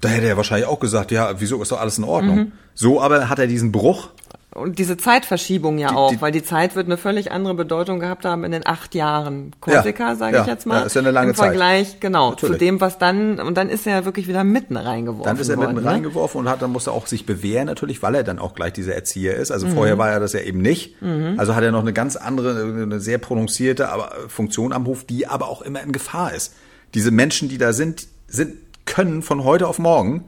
da 0.00 0.08
hätte 0.08 0.26
er 0.26 0.36
wahrscheinlich 0.36 0.68
auch 0.68 0.80
gesagt, 0.80 1.10
ja, 1.10 1.40
wieso 1.40 1.60
ist 1.62 1.72
doch 1.72 1.80
alles 1.80 1.98
in 1.98 2.04
Ordnung. 2.04 2.36
Mhm. 2.36 2.52
So 2.74 3.00
aber 3.00 3.28
hat 3.28 3.38
er 3.38 3.46
diesen 3.46 3.72
Bruch. 3.72 4.10
Und 4.56 4.78
diese 4.78 4.96
Zeitverschiebung 4.96 5.78
ja 5.78 5.88
Die- 5.90 5.94
auch, 5.94 6.10
die- 6.10 6.20
weil 6.20 6.32
die 6.32 6.42
Zeit 6.42 6.74
wird 6.74 6.86
eine 6.86 6.96
völlig 6.96 7.30
andere 7.32 7.54
Bedeutung 7.54 8.00
gehabt 8.00 8.24
haben 8.24 8.42
in 8.44 8.52
den 8.52 8.66
acht 8.66 8.94
Jahren 8.94 9.52
Korsika, 9.60 10.08
Ja, 10.10 10.14
sage 10.16 10.36
ja, 10.36 10.42
ich 10.42 10.48
jetzt 10.48 10.66
mal. 10.66 10.80
ja, 10.80 10.82
ist 10.86 10.94
ja 10.94 11.00
eine 11.02 11.10
lange 11.10 11.30
Im 11.30 11.36
Zeit. 11.36 11.46
Vergleich, 11.48 12.00
genau, 12.00 12.30
Natürlich. 12.30 12.54
zu 12.54 12.58
dem, 12.58 12.80
was 12.80 12.98
dann, 12.98 13.38
und 13.38 13.56
dann 13.56 13.68
ist 13.68 13.86
er 13.86 13.98
ja 14.00 14.04
wirklich 14.04 14.26
wieder 14.28 14.44
mitten 14.44 14.76
reingeworfen 14.76 15.24
Dann 15.24 15.38
ist 15.38 15.48
er 15.48 15.56
worden. 15.58 15.74
mitten 15.74 15.84
ne? 15.86 15.92
reingeworfen 15.92 16.40
und 16.40 16.48
hat, 16.48 16.62
dann 16.62 16.72
musste 16.72 16.90
er 16.90 16.94
auch 16.94 17.06
sich 17.06 17.26
bewähren 17.26 17.66
natürlich, 17.66 18.02
weil 18.02 18.14
er 18.14 18.24
dann 18.24 18.38
auch 18.38 18.54
gleich 18.54 18.72
dieser 18.72 18.94
Erzieher 18.94 19.34
ist. 19.36 19.50
Mhm. 19.50 19.54
Also 19.54 19.66
vorher 19.68 19.98
war 19.98 20.10
er 20.10 20.20
das 20.20 20.32
ja 20.32 20.40
eben 20.40 20.60
nicht. 20.62 20.94
Also 21.36 21.54
hat 21.54 21.62
er 21.62 21.72
noch 21.72 21.80
eine 21.82 21.92
ganz 21.92 22.16
andere, 22.16 22.62
eine 22.82 23.00
sehr 23.00 23.18
prononcierte 23.18 23.88
aber 23.90 24.10
Funktion 24.28 24.72
am 24.72 24.86
Hof, 24.86 25.04
die 25.04 25.26
aber 25.26 25.48
auch 25.48 25.62
immer 25.62 25.82
in 25.82 25.92
Gefahr 25.92 26.32
ist. 26.34 26.54
Diese 26.94 27.10
Menschen, 27.10 27.48
die 27.48 27.58
da 27.58 27.72
sind, 27.72 28.06
sind, 28.26 28.54
können 28.86 29.22
von 29.22 29.44
heute 29.44 29.66
auf 29.68 29.78
morgen 29.78 30.24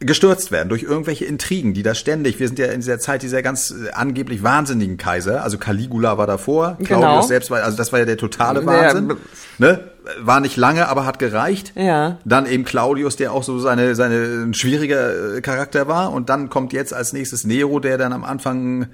gestürzt 0.00 0.50
werden 0.52 0.68
durch 0.68 0.82
irgendwelche 0.82 1.24
Intrigen, 1.24 1.72
die 1.72 1.82
da 1.82 1.94
ständig, 1.94 2.38
wir 2.38 2.48
sind 2.48 2.58
ja 2.58 2.66
in 2.66 2.80
dieser 2.80 2.98
Zeit 2.98 3.22
dieser 3.22 3.42
ganz 3.42 3.70
äh, 3.70 3.90
angeblich 3.92 4.42
wahnsinnigen 4.42 4.96
Kaiser, 4.96 5.42
also 5.42 5.56
Caligula 5.56 6.18
war 6.18 6.26
davor, 6.26 6.76
Genau. 6.78 7.00
Claudius 7.00 7.28
selbst 7.28 7.50
war, 7.50 7.62
also 7.62 7.76
das 7.76 7.92
war 7.92 8.00
ja 8.00 8.04
der 8.04 8.16
totale 8.16 8.66
Wahnsinn, 8.66 9.16
ne? 9.58 9.90
War 10.20 10.40
nicht 10.40 10.58
lange, 10.58 10.88
aber 10.88 11.06
hat 11.06 11.18
gereicht. 11.18 11.72
Ja. 11.76 12.18
Dann 12.26 12.44
eben 12.44 12.66
Claudius, 12.66 13.16
der 13.16 13.32
auch 13.32 13.42
so 13.42 13.58
seine, 13.58 13.94
seine 13.94 14.44
ein 14.44 14.52
schwieriger 14.52 15.36
äh, 15.36 15.40
Charakter 15.40 15.88
war. 15.88 16.12
Und 16.12 16.28
dann 16.28 16.50
kommt 16.50 16.74
jetzt 16.74 16.92
als 16.92 17.14
nächstes 17.14 17.44
Nero, 17.44 17.80
der 17.80 17.96
dann 17.96 18.12
am 18.12 18.22
Anfang 18.22 18.88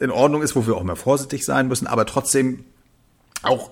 in 0.00 0.10
Ordnung 0.10 0.42
ist, 0.42 0.56
wo 0.56 0.66
wir 0.66 0.74
auch 0.74 0.82
mal 0.82 0.96
vorsichtig 0.96 1.44
sein 1.44 1.68
müssen, 1.68 1.86
aber 1.86 2.04
trotzdem 2.04 2.64
auch 3.44 3.70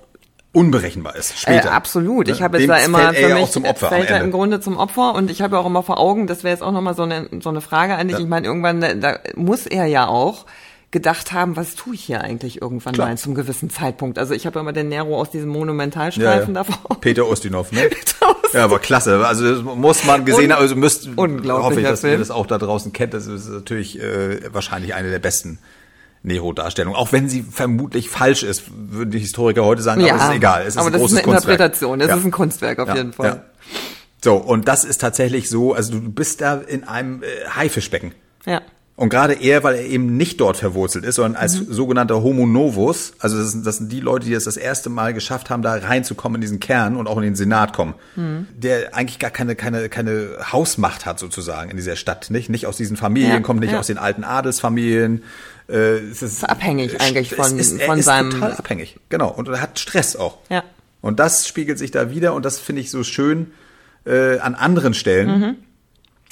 unberechenbar 0.53 1.17
ist 1.17 1.39
später. 1.39 1.69
Äh, 1.69 1.73
absolut. 1.73 2.29
Ich 2.29 2.39
Ne? 2.39 2.45
habe 2.45 2.59
jetzt 2.59 2.69
da 2.69 2.77
immer 2.79 2.99
fällt 2.99 3.15
er 3.17 3.23
für 3.23 3.29
ja 3.29 3.35
mich 3.37 3.45
auch 3.45 3.51
zum 3.51 3.65
Opfer 3.65 3.87
am 3.89 3.95
fällt 3.95 4.11
er 4.11 4.21
im 4.21 4.31
Grunde 4.31 4.61
zum 4.61 4.77
Opfer 4.77 5.15
und 5.15 5.31
ich 5.31 5.41
habe 5.43 5.57
ja 5.57 5.63
auch 5.63 5.67
immer 5.67 5.83
vor 5.83 5.99
Augen, 5.99 6.27
das 6.27 6.45
wäre 6.45 6.53
jetzt 6.53 6.63
auch 6.63 6.73
nochmal 6.73 6.95
so 6.95 7.03
eine 7.03 7.29
so 7.41 7.49
eine 7.49 7.61
Frage 7.61 7.95
an 7.97 8.09
dich. 8.09 8.19
Ja. 8.19 8.23
Ich 8.23 8.29
meine, 8.29 8.47
irgendwann 8.47 8.81
da, 8.81 8.95
da 8.95 9.19
muss 9.35 9.67
er 9.67 9.87
ja 9.87 10.07
auch 10.09 10.45
gedacht 10.91 11.33
haben, 11.33 11.57
was 11.57 11.75
tue 11.75 11.95
ich 11.95 12.05
hier 12.05 12.21
eigentlich 12.21 12.61
irgendwann 12.61 12.93
Klar. 12.93 13.09
mal 13.09 13.17
zum 13.17 13.35
gewissen 13.35 13.71
Zeitpunkt. 13.71 14.19
Also 14.19 14.35
ich 14.35 14.45
habe 14.45 14.61
immer 14.61 14.75
den 14.75 14.91
Nero 14.91 15.19
aus 15.19 15.31
diesem 15.31 15.51
Ja, 15.51 15.59
Monumentalstreifen 15.59 16.55
ja. 16.55 16.65
davor. 16.65 17.01
Peter 17.01 17.27
Ustinov, 17.29 17.73
ne? 17.73 17.89
Ja, 18.53 18.65
aber 18.65 18.79
klasse. 18.79 19.27
Also 19.27 19.51
das 19.51 19.63
muss 19.63 20.05
man 20.05 20.27
gesehen 20.27 20.51
Un- 20.51 20.53
haben, 20.53 20.61
also 20.63 20.77
müsst 20.77 21.09
hoffe 21.17 21.81
ich, 21.81 21.87
dass 21.87 22.05
ihr 22.05 22.11
Film. 22.11 22.21
das 22.21 22.31
auch 22.31 22.45
da 22.47 22.59
draußen 22.59 22.93
kennt. 22.93 23.15
Das 23.15 23.27
ist 23.27 23.49
natürlich 23.49 23.99
äh, 23.99 24.53
wahrscheinlich 24.53 24.93
eine 24.95 25.09
der 25.09 25.19
besten 25.21 25.59
Nero-Darstellungen. 26.23 26.97
Auch 26.99 27.13
wenn 27.13 27.29
sie 27.29 27.43
vermutlich 27.43 28.09
falsch 28.09 28.43
ist, 28.43 28.65
würden 28.75 29.11
die 29.11 29.19
Historiker 29.19 29.65
heute 29.65 29.83
sagen, 29.83 30.03
aber 30.05 30.17
es 30.17 30.23
ist 30.25 30.31
egal. 30.35 30.63
Es 30.63 30.69
ist 30.69 30.77
aber 30.79 30.87
ein 30.89 30.93
das 30.93 31.01
ist 31.01 31.09
großes 31.09 31.19
eine 31.19 31.25
Kunstwerk. 31.25 31.53
Interpretation. 31.61 32.01
Es 32.01 32.09
Ja. 32.09 32.17
ist 32.17 32.25
ein 32.25 32.31
Kunstwerk 32.31 32.79
auf 32.79 32.89
Ja, 32.89 32.97
jeden 32.97 33.13
Fall. 33.13 33.27
ja. 33.27 33.43
So, 34.25 34.37
und 34.37 34.69
das 34.69 34.85
ist 34.85 35.01
tatsächlich 35.01 35.51
so, 35.51 35.75
also 35.75 35.93
du 35.99 36.11
bist 36.13 36.41
da 36.41 36.55
in 36.59 36.85
einem 36.85 37.23
äh, 37.25 37.27
Haifischbecken. 37.51 38.15
Ja. 38.47 38.61
Und 39.03 39.09
gerade 39.09 39.33
er, 39.35 39.65
weil 39.65 39.75
er 39.75 39.85
eben 39.85 40.17
nicht 40.17 40.41
dort 40.41 40.57
verwurzelt 40.59 41.05
ist, 41.05 41.17
sondern 41.17 41.35
als 41.35 41.59
Mhm. 41.61 41.73
sogenannter 41.73 42.23
Homo 42.23 42.47
novus, 42.47 43.15
also 43.19 43.37
das 43.37 43.51
sind, 43.51 43.67
das 43.67 43.79
sind 43.79 43.91
die 43.91 43.99
Leute, 43.99 44.27
die 44.27 44.33
es 44.33 44.45
das 44.45 44.57
erste 44.57 44.91
Mal 44.91 45.13
geschafft 45.13 45.51
haben, 45.51 45.61
da 45.61 45.73
reinzukommen 45.75 46.37
in 46.37 46.41
diesen 46.41 46.61
Kern 46.61 46.95
und 46.97 47.09
auch 47.09 47.17
in 47.17 47.25
den 47.25 47.35
Senat 47.35 47.73
kommen, 47.73 47.95
Mhm. 48.15 48.47
der 48.57 48.95
eigentlich 48.95 49.19
gar 49.19 49.33
keine, 49.33 49.57
keine, 49.57 49.89
keine 49.89 50.29
Hausmacht 50.53 51.05
hat 51.05 51.19
sozusagen 51.19 51.69
in 51.73 51.77
dieser 51.77 51.97
Stadt, 51.97 52.31
nicht? 52.31 52.49
Nicht 52.49 52.67
aus 52.67 52.77
diesen 52.77 52.97
Familien, 52.97 53.33
Ja, 53.33 53.41
kommt 53.41 53.59
nicht 53.59 53.73
ja. 53.73 53.81
aus 53.81 53.89
den 53.89 53.99
alten 53.99 54.23
Adelsfamilien. 54.23 55.25
Äh, 55.69 55.75
es 55.99 56.23
ist, 56.23 56.35
Ist 56.35 56.45
abhängig 56.49 57.01
eigentlich 57.01 57.35
von- 57.35 57.59
ist, 57.59 57.73
er 57.73 57.87
von 57.87 57.99
ist 57.99 58.05
seinem- 58.05 58.31
total 58.31 58.53
abhängig, 58.53 58.99
genau. 59.09 59.31
Und 59.33 59.49
er 59.49 59.61
hat 59.61 59.81
Stress 59.81 60.15
auch. 60.15 60.39
Ja. 60.49 60.63
Und 61.01 61.19
das 61.19 61.49
spiegelt 61.49 61.77
sich 61.79 61.91
da 61.91 62.11
wieder 62.13 62.35
und 62.35 62.45
das 62.45 62.61
finde 62.61 62.81
ich 62.83 62.93
so 62.93 63.03
schön 63.03 63.51
äh, 64.07 64.39
an 64.39 64.55
anderen 64.55 64.95
Stellen, 64.95 65.57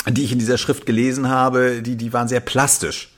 die 0.08 0.24
ich 0.24 0.32
in 0.32 0.38
dieser 0.38 0.58
Schrift 0.58 0.86
gelesen 0.86 1.28
habe, 1.28 1.82
die, 1.82 1.96
die 1.96 2.12
waren 2.12 2.28
sehr 2.28 2.40
plastisch, 2.40 3.12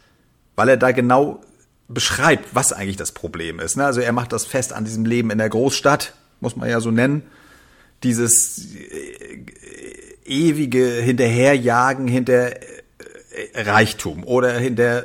weil 0.56 0.68
er 0.68 0.76
da 0.76 0.92
genau 0.92 1.40
beschreibt, 1.88 2.54
was 2.54 2.72
eigentlich 2.72 2.96
das 2.96 3.12
Problem 3.12 3.60
ist. 3.60 3.76
Ne? 3.76 3.84
Also 3.84 4.00
er 4.00 4.12
macht 4.12 4.32
das 4.32 4.44
fest 4.44 4.72
an 4.72 4.84
diesem 4.84 5.04
Leben 5.04 5.30
in 5.30 5.38
der 5.38 5.48
Großstadt, 5.48 6.14
muss 6.40 6.56
man 6.56 6.68
ja 6.68 6.80
so 6.80 6.90
nennen. 6.90 7.22
Dieses 8.02 8.74
äh, 8.74 9.44
ewige 10.24 10.86
Hinterherjagen 10.86 12.08
hinter 12.08 12.56
äh, 12.56 12.60
Reichtum 13.54 14.24
oder 14.24 14.52
hinter 14.52 15.04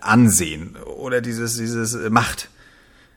Ansehen 0.00 0.76
oder 0.76 1.20
dieses, 1.20 1.56
dieses 1.56 1.94
Macht. 2.10 2.48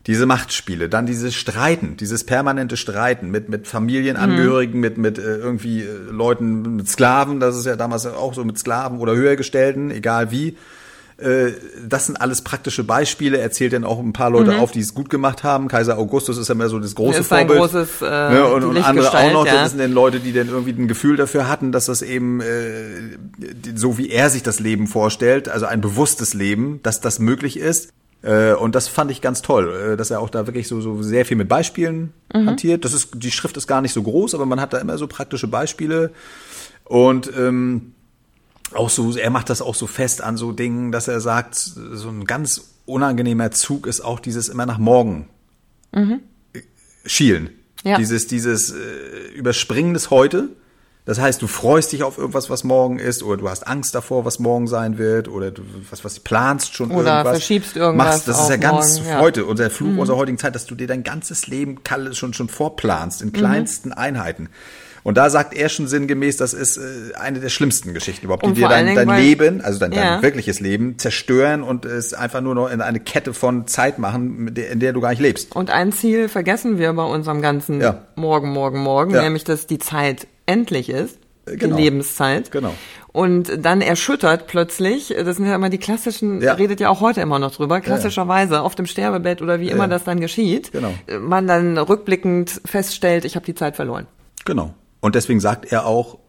Diese 0.07 0.25
Machtspiele, 0.25 0.89
dann 0.89 1.05
dieses 1.05 1.35
Streiten, 1.35 1.95
dieses 1.95 2.23
permanente 2.23 2.75
Streiten 2.75 3.29
mit, 3.29 3.49
mit 3.49 3.67
Familienangehörigen, 3.67 4.79
mit, 4.79 4.97
mit 4.97 5.19
äh, 5.19 5.37
irgendwie 5.37 5.81
äh, 5.81 5.87
Leuten, 6.09 6.77
mit 6.77 6.89
Sklaven, 6.89 7.39
das 7.39 7.55
ist 7.55 7.65
ja 7.67 7.75
damals 7.75 8.07
auch 8.07 8.33
so 8.33 8.43
mit 8.43 8.57
Sklaven 8.57 8.97
oder 8.97 9.15
Höhergestellten, 9.15 9.91
egal 9.91 10.31
wie. 10.31 10.57
Äh, 11.21 11.51
das 11.87 12.07
sind 12.07 12.19
alles 12.19 12.41
praktische 12.41 12.83
Beispiele. 12.83 13.37
Er 13.37 13.51
zählt 13.51 13.73
dann 13.73 13.83
auch 13.83 13.99
ein 13.99 14.13
paar 14.13 14.31
Leute 14.31 14.57
auf, 14.57 14.71
die 14.71 14.79
es 14.79 14.95
gut 14.95 15.09
gemacht 15.09 15.43
haben. 15.43 15.67
Kaiser 15.67 15.97
Augustus 15.97 16.37
ist 16.37 16.47
ja 16.47 16.55
mehr 16.55 16.69
so 16.69 16.79
das 16.79 16.95
große 16.95 17.19
Ist 17.19 17.27
Vorbild. 17.27 17.59
großes, 17.59 18.01
äh, 18.01 18.05
ne? 18.05 18.47
und, 18.47 18.63
und 18.63 18.77
andere 18.77 19.13
auch 19.13 19.31
noch. 19.31 19.45
ja. 19.45 19.53
Das 19.53 19.71
sind 19.71 19.79
dann 19.79 19.91
Leute, 19.91 20.19
die 20.19 20.33
dann 20.33 20.47
irgendwie 20.49 20.71
ein 20.71 20.87
Gefühl 20.87 21.17
dafür 21.17 21.47
hatten, 21.47 21.71
dass 21.71 21.85
das 21.85 22.01
eben 22.01 22.41
äh, 22.41 22.45
so 23.75 23.97
wie 23.99 24.09
er 24.09 24.29
sich 24.31 24.41
das 24.41 24.59
Leben 24.59 24.87
vorstellt, 24.87 25.47
also 25.47 25.67
ein 25.67 25.81
bewusstes 25.81 26.33
Leben, 26.33 26.79
dass 26.81 27.01
das 27.01 27.19
möglich 27.19 27.57
ist. 27.57 27.93
Äh, 28.23 28.53
Und 28.53 28.75
das 28.75 28.87
fand 28.87 29.09
ich 29.11 29.21
ganz 29.21 29.41
toll, 29.41 29.93
äh, 29.93 29.97
dass 29.97 30.11
er 30.11 30.19
auch 30.19 30.29
da 30.29 30.45
wirklich 30.47 30.67
so, 30.67 30.79
so 30.81 31.01
sehr 31.01 31.25
viel 31.25 31.37
mit 31.37 31.47
Beispielen 31.49 32.13
Mhm. 32.33 32.47
hantiert. 32.47 32.85
Das 32.85 32.93
ist, 32.93 33.09
die 33.15 33.31
Schrift 33.31 33.57
ist 33.57 33.67
gar 33.67 33.81
nicht 33.81 33.93
so 33.93 34.03
groß, 34.03 34.35
aber 34.35 34.45
man 34.45 34.61
hat 34.61 34.73
da 34.73 34.77
immer 34.77 34.97
so 34.97 35.07
praktische 35.07 35.47
Beispiele. 35.47 36.11
Und 36.85 37.31
ähm, 37.37 37.93
auch 38.73 38.89
so, 38.89 39.15
er 39.17 39.29
macht 39.31 39.49
das 39.49 39.61
auch 39.61 39.75
so 39.75 39.87
fest 39.87 40.21
an 40.21 40.37
so 40.37 40.51
Dingen, 40.51 40.91
dass 40.91 41.07
er 41.07 41.19
sagt, 41.19 41.55
so 41.55 42.09
ein 42.09 42.25
ganz 42.25 42.69
unangenehmer 42.85 43.51
Zug 43.51 43.85
ist 43.87 44.01
auch 44.01 44.19
dieses 44.19 44.49
immer 44.49 44.65
nach 44.65 44.77
morgen 44.77 45.27
äh, 46.53 46.59
schielen. 47.05 47.49
Ja. 47.83 47.97
Dieses, 47.97 48.27
dieses 48.27 48.71
äh, 48.71 48.77
Überspringen 49.35 49.93
des 49.93 50.09
Heute. 50.11 50.49
Das 51.03 51.19
heißt, 51.19 51.41
du 51.41 51.47
freust 51.47 51.91
dich 51.93 52.03
auf 52.03 52.19
irgendwas, 52.19 52.51
was 52.51 52.63
morgen 52.63 52.99
ist, 52.99 53.23
oder 53.23 53.37
du 53.37 53.49
hast 53.49 53.65
Angst 53.67 53.95
davor, 53.95 54.23
was 54.23 54.37
morgen 54.37 54.67
sein 54.67 54.99
wird, 54.99 55.27
oder 55.27 55.49
du 55.49 55.63
was, 55.89 56.05
was 56.05 56.19
planst 56.19 56.75
schon 56.75 56.91
Oder 56.91 57.13
irgendwas. 57.17 57.37
verschiebst 57.39 57.75
irgendwas 57.75 58.07
Machst, 58.07 58.27
das 58.27 58.41
ist 58.43 58.49
ja 58.51 58.57
ganz 58.57 58.97
morgen, 58.97 59.09
ja. 59.09 59.15
Mhm. 59.17 59.21
heute, 59.21 59.45
unser 59.45 59.69
Fluch 59.71 59.97
unserer 59.97 60.17
heutigen 60.17 60.37
Zeit, 60.37 60.53
dass 60.53 60.67
du 60.67 60.75
dir 60.75 60.85
dein 60.87 61.03
ganzes 61.03 61.47
Leben 61.47 61.79
schon, 62.13 62.33
schon 62.33 62.49
vorplanst, 62.49 63.21
Mhm. 63.21 63.27
in 63.27 63.33
kleinsten 63.33 63.93
Einheiten. 63.93 64.49
Und 65.03 65.17
da 65.17 65.31
sagt 65.31 65.55
er 65.55 65.67
schon 65.69 65.87
sinngemäß, 65.87 66.37
das 66.37 66.53
ist 66.53 66.77
äh, 66.77 67.15
eine 67.19 67.39
der 67.39 67.49
schlimmsten 67.49 67.95
Geschichten 67.95 68.25
überhaupt, 68.25 68.43
Und 68.43 68.55
die 68.55 68.61
dir 68.61 68.69
dein, 68.69 68.93
dein 68.93 69.09
Leben, 69.09 69.59
also 69.61 69.79
dein, 69.79 69.93
Ja. 69.93 70.03
dein 70.13 70.21
wirkliches 70.21 70.59
Leben, 70.59 70.99
zerstören 70.99 71.63
und 71.63 71.85
es 71.85 72.13
einfach 72.13 72.41
nur 72.41 72.53
noch 72.53 72.69
in 72.69 72.81
eine 72.81 72.99
Kette 72.99 73.33
von 73.33 73.65
Zeit 73.65 73.97
machen, 73.97 74.53
der, 74.53 74.69
in 74.69 74.79
der 74.79 74.93
du 74.93 75.01
gar 75.01 75.09
nicht 75.09 75.19
lebst. 75.21 75.55
Und 75.55 75.71
ein 75.71 75.91
Ziel 75.91 76.29
vergessen 76.29 76.77
wir 76.77 76.93
bei 76.93 77.03
unserem 77.03 77.41
ganzen 77.41 77.81
Ja. 77.81 78.03
Morgen, 78.13 78.51
Morgen, 78.51 78.77
Morgen, 78.77 79.15
Ja. 79.15 79.23
nämlich, 79.23 79.43
dass 79.43 79.65
die 79.65 79.79
Zeit 79.79 80.27
endlich 80.45 80.89
ist. 80.89 81.17
Äh, 81.45 81.57
genau. 81.57 81.75
Die 81.75 81.83
Lebenszeit. 81.83 82.51
Genau. 82.51 82.73
Und 83.13 83.51
dann 83.65 83.81
erschüttert 83.81 84.47
plötzlich, 84.47 85.09
das 85.17 85.35
sind 85.37 85.45
ja 85.45 85.55
immer 85.55 85.69
die 85.69 85.79
klassischen, 85.79 86.41
Ja. 86.41 86.53
redet 86.53 86.79
ja 86.79 86.89
auch 86.89 87.01
heute 87.01 87.19
immer 87.21 87.39
noch 87.39 87.53
drüber, 87.53 87.81
klassischerweise 87.81 88.61
auf 88.61 88.75
dem 88.75 88.85
Sterbebett 88.85 89.41
oder 89.41 89.59
wie 89.59 89.69
immer 89.69 89.87
das 89.89 90.05
dann 90.05 90.21
geschieht, 90.21 90.71
Genau. 90.71 90.93
äh, 91.07 91.17
man 91.17 91.45
dann 91.47 91.77
rückblickend 91.77 92.61
feststellt, 92.65 93.25
ich 93.25 93.35
habe 93.35 93.45
die 93.45 93.55
Zeit 93.55 93.75
verloren. 93.75 94.07
Genau. 94.45 94.73
Und 95.01 95.15
deswegen 95.15 95.39
sagt 95.41 95.71
er 95.71 95.85
auch 95.85 96.19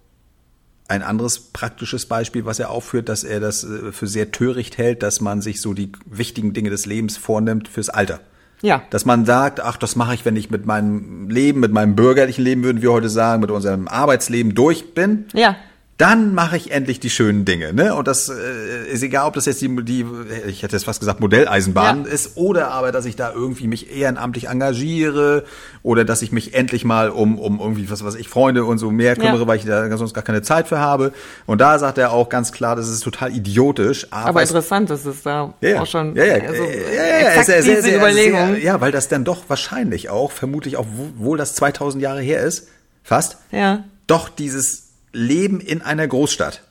ein 0.88 1.02
anderes 1.02 1.38
praktisches 1.40 2.07
Beispiel, 2.07 2.45
was 2.45 2.59
er 2.59 2.71
aufführt, 2.71 3.09
dass 3.09 3.23
er 3.23 3.38
das 3.38 3.62
äh, 3.64 3.92
für 3.92 4.07
sehr 4.09 4.33
töricht 4.33 4.76
hält, 4.76 5.02
dass 5.02 5.21
man 5.21 5.40
sich 5.40 5.61
so 5.61 5.75
die 5.75 5.92
wichtigen 6.04 6.52
Dinge 6.52 6.71
des 6.71 6.85
Lebens 6.87 7.16
vornimmt 7.16 7.69
fürs 7.69 7.88
Alter. 7.90 8.21
Ja. 8.62 8.83
Dass 8.90 9.04
man 9.04 9.26
sagt, 9.26 9.61
ach, 9.61 9.76
das 9.76 9.97
mache 9.97 10.14
ich, 10.14 10.25
wenn 10.25 10.37
ich 10.37 10.50
mit 10.50 10.66
meinem 10.66 11.28
Leben, 11.28 11.61
mit 11.61 11.73
meinem 11.73 11.95
bürgerlichen 11.95 12.45
Leben, 12.45 12.62
würden 12.62 12.81
wir 12.81 12.92
heute 12.92 13.09
sagen, 13.09 13.42
mit 13.42 13.50
unserem 13.50 13.88
Arbeitsleben 13.88 14.54
durch 14.54 14.95
bin. 14.95 15.26
Ja. 15.35 15.57
Dann 15.99 16.34
mache 16.34 16.56
ich 16.56 16.72
endlich 16.72 16.99
die 17.00 17.11
schönen 17.11 17.44
Dinge, 17.44 17.75
ne? 17.75 17.94
Und 17.94 18.08
das 18.08 18.28
äh, 18.28 18.88
ist 18.90 19.02
egal, 19.02 19.26
ob 19.28 19.34
das 19.34 19.44
jetzt 19.44 19.61
die, 19.61 19.68
die 19.84 20.04
ich 20.49 20.62
hätte 20.62 20.75
jetzt 20.75 20.84
fast 20.84 20.99
gesagt 21.00 21.20
Modelleisenbahn 21.20 22.06
Ja. 22.06 22.11
ist 22.11 22.37
oder 22.37 22.70
aber, 22.72 22.90
dass 22.92 23.04
ich 23.04 23.14
da 23.14 23.30
irgendwie 23.32 23.68
mich 23.68 23.94
ehrenamtlich 23.94 24.49
engagiere 24.49 25.44
oder 25.82 26.04
dass 26.04 26.22
ich 26.22 26.32
mich 26.32 26.54
endlich 26.54 26.84
mal 26.84 27.11
um 27.11 27.38
um 27.38 27.61
irgendwie 27.61 27.88
was 27.90 28.04
was 28.04 28.14
ich 28.16 28.28
Freunde 28.28 28.64
und 28.64 28.78
so 28.78 28.90
mehr 28.90 29.14
kümmere, 29.16 29.40
Ja. 29.42 29.46
weil 29.46 29.58
ich 29.58 29.64
da 29.66 29.96
sonst 29.96 30.14
gar 30.14 30.25
keine 30.25 30.42
Zeit 30.42 30.66
für 30.66 30.78
habe. 30.80 31.12
Und 31.46 31.61
da 31.61 31.78
sagt 31.78 31.99
er 31.99 32.11
auch 32.11 32.28
ganz 32.30 32.50
klar, 32.52 32.75
das 32.75 32.88
ist 32.88 33.00
total 33.04 33.30
idiotisch, 33.37 34.06
aber, 34.11 34.30
Aber 34.30 34.42
es 34.42 34.50
interessant, 34.50 34.90
dass 34.90 35.04
es 35.04 35.22
da 35.22 35.54
ja, 35.61 35.82
auch 35.82 35.87
schon 35.87 36.16
ja, 36.16 36.25
ja, 36.25 36.34
also, 36.49 36.62
ja, 36.64 37.34
ja, 37.37 37.42
sehr, 37.44 37.62
diese 37.62 37.94
Überlegung. 37.94 38.54
Sehr, 38.54 38.58
ja, 38.64 38.80
weil 38.80 38.92
das 38.92 39.08
dann 39.08 39.25
doch 39.25 39.44
wahrscheinlich 39.49 40.08
auch, 40.11 40.32
vermutlich 40.32 40.78
auch, 40.78 40.87
obwohl 41.18 41.37
das 41.38 41.54
2000 41.54 42.02
Jahre 42.02 42.22
her 42.22 42.40
ist, 42.42 42.68
fast, 43.04 43.37
Ja. 43.52 43.84
doch 44.06 44.28
dieses 44.30 44.81
Leben 45.12 45.61
in 45.61 45.83
einer 45.83 46.07
Großstadt, 46.07 46.62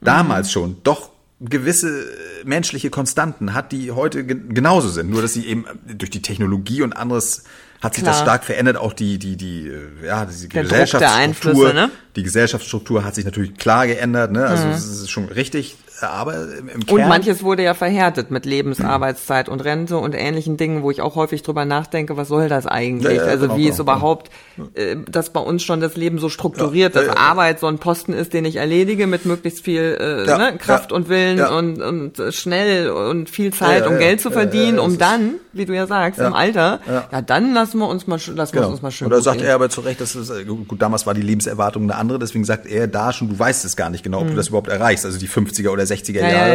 Mhm. 0.00 0.04
damals 0.06 0.52
schon, 0.52 0.76
doch 0.84 1.10
gewisse 1.40 1.88
äh, 2.02 2.04
menschliche 2.44 2.90
Konstanten 2.90 3.54
hat, 3.54 3.70
die 3.72 3.92
heute 3.92 4.24
ge 4.24 4.36
genauso 4.48 4.88
sind, 4.88 5.08
nur 5.10 5.22
dass 5.22 5.34
sie 5.34 5.46
eben 5.46 5.64
äh, 5.88 5.94
durch 5.94 6.10
die 6.10 6.22
Technologie 6.22 6.82
und 6.82 6.92
anderes 6.94 7.44
hat 7.80 7.94
sich 7.94 8.02
das 8.02 8.16
Klar. 8.16 8.24
stark 8.26 8.44
verändert, 8.44 8.76
auch 8.76 8.92
die, 8.92 9.18
die, 9.18 9.36
die, 9.36 9.68
äh, 9.68 10.06
ja, 10.06 10.24
diese 10.26 10.48
Der 10.48 10.64
Gesellschaftsstruktur, 10.64 11.72
ne? 11.72 11.90
die 12.16 12.24
Gesellschaftsstruktur 12.24 13.04
hat 13.04 13.14
sich 13.14 13.24
natürlich 13.24 13.54
klar 13.56 13.86
geändert, 13.86 14.32
ne, 14.32 14.46
also 14.46 14.66
es 14.68 14.84
ist 14.84 15.10
schon 15.10 15.26
richtig, 15.26 15.76
aber 16.02 16.34
im, 16.58 16.68
im 16.68 16.78
Mhm. 16.88 16.92
Und 16.92 16.98
Kern, 16.98 17.08
manches 17.08 17.42
wurde 17.42 17.62
ja 17.62 17.74
verhärtet 17.74 18.30
mit 18.30 18.46
Lebensarbeitszeit 18.46 19.48
und 19.48 19.64
Rente 19.64 19.96
und 19.98 20.14
ähnlichen 20.14 20.56
Dingen, 20.56 20.82
wo 20.82 20.90
ich 20.90 21.00
auch 21.00 21.16
häufig 21.16 21.42
drüber 21.42 21.64
nachdenke, 21.64 22.16
was 22.16 22.28
soll 22.28 22.48
das 22.48 22.66
eigentlich? 22.66 23.16
Ja, 23.16 23.24
ja, 23.24 23.30
also 23.30 23.46
genau, 23.46 23.56
wie 23.56 23.62
genau, 23.62 23.74
ist 23.74 23.78
überhaupt, 23.80 24.30
äh, 24.74 24.96
dass 25.08 25.30
bei 25.30 25.40
uns 25.40 25.62
schon 25.62 25.80
das 25.80 25.96
Leben 25.96 26.18
so 26.18 26.28
strukturiert, 26.28 26.94
Ja, 26.94 27.02
dass. 27.02 27.16
Arbeit 27.16 27.60
so 27.60 27.66
ein 27.66 27.78
Posten 27.78 28.12
ist, 28.12 28.32
den 28.32 28.44
ich 28.44 28.56
erledige 28.56 29.06
mit 29.06 29.26
möglichst 29.26 29.64
viel 29.64 29.96
äh, 30.00 30.26
ne, 30.26 30.56
Kraft 30.58 30.92
und 30.92 31.08
Willen 31.08 31.40
und, 31.44 31.82
und 31.82 32.34
schnell 32.34 32.90
und 32.90 33.28
viel 33.28 33.52
Zeit, 33.52 33.86
um. 33.86 33.98
Geld 33.98 34.20
zu 34.20 34.30
verdienen, 34.30 34.78
um 34.78 34.98
dann, 34.98 35.34
wie 35.58 35.66
du 35.66 35.74
ja 35.74 35.86
sagst, 35.86 36.18
im 36.20 36.32
Alter, 36.32 36.80
Ja. 36.86 37.08
ja. 37.12 37.22
dann 37.22 37.52
lassen 37.52 37.78
wir 37.78 37.88
uns 37.88 38.06
mal, 38.06 38.14
lassen 38.34 38.54
wir 38.54 38.60
Genau. 38.62 38.70
uns 38.72 38.80
mal 38.82 38.90
schön 38.90 39.06
Und 39.08 39.14
gut 39.14 39.22
sagt 39.24 39.38
gehen. 39.38 39.46
er 39.48 39.54
aber 39.56 39.68
zu 39.68 39.80
Recht, 39.82 40.00
dass 40.00 40.14
es, 40.14 40.30
äh, 40.30 40.44
gut, 40.44 40.80
damals 40.80 41.06
war 41.06 41.14
die 41.14 41.22
Lebenserwartung 41.22 41.82
eine 41.82 41.96
andere, 41.96 42.18
deswegen 42.18 42.44
sagt 42.44 42.66
er 42.66 42.86
da 42.88 43.12
schon, 43.12 43.28
du 43.28 43.38
weißt 43.38 43.64
es 43.64 43.76
gar 43.76 43.90
nicht 43.90 44.02
genau, 44.04 44.20
ob 44.20 44.28
du 44.28 44.34
das 44.34 44.48
überhaupt 44.48 44.68
erreichst, 44.68 45.04
also 45.04 45.18
die 45.18 45.28
50er 45.28 45.70
oder 45.70 45.82
60er 45.84 46.22
Mhm. 46.22 46.28
Ja, 46.28 46.32
Jahre. 46.32 46.54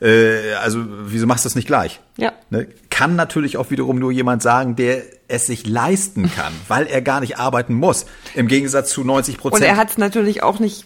ja, 0.00 0.06
Äh, 0.06 0.54
also, 0.62 0.80
wieso 1.04 1.26
machst 1.26 1.44
du 1.44 1.48
das 1.48 1.54
nicht 1.56 1.66
gleich? 1.66 2.00
Ja. 2.18 2.32
Ne? 2.50 2.66
Kann 2.90 3.16
natürlich 3.16 3.56
auch 3.56 3.70
wiederum 3.70 3.98
nur 3.98 4.12
jemand 4.12 4.42
sagen, 4.42 4.76
der 4.76 5.02
es 5.28 5.46
sich 5.46 5.66
leisten 5.66 6.30
kann, 6.30 6.52
weil 6.68 6.86
er 6.86 7.00
gar 7.00 7.20
nicht 7.20 7.38
arbeiten 7.38 7.74
muss. 7.74 8.04
Im 8.34 8.48
Gegensatz 8.48 8.90
zu 8.90 9.02
90% 9.02 9.30
Und 9.30 9.36
Prozent. 9.38 9.64
er 9.64 9.76
hat 9.76 9.90
es 9.90 9.98
natürlich 9.98 10.42
auch 10.42 10.58
nicht 10.58 10.84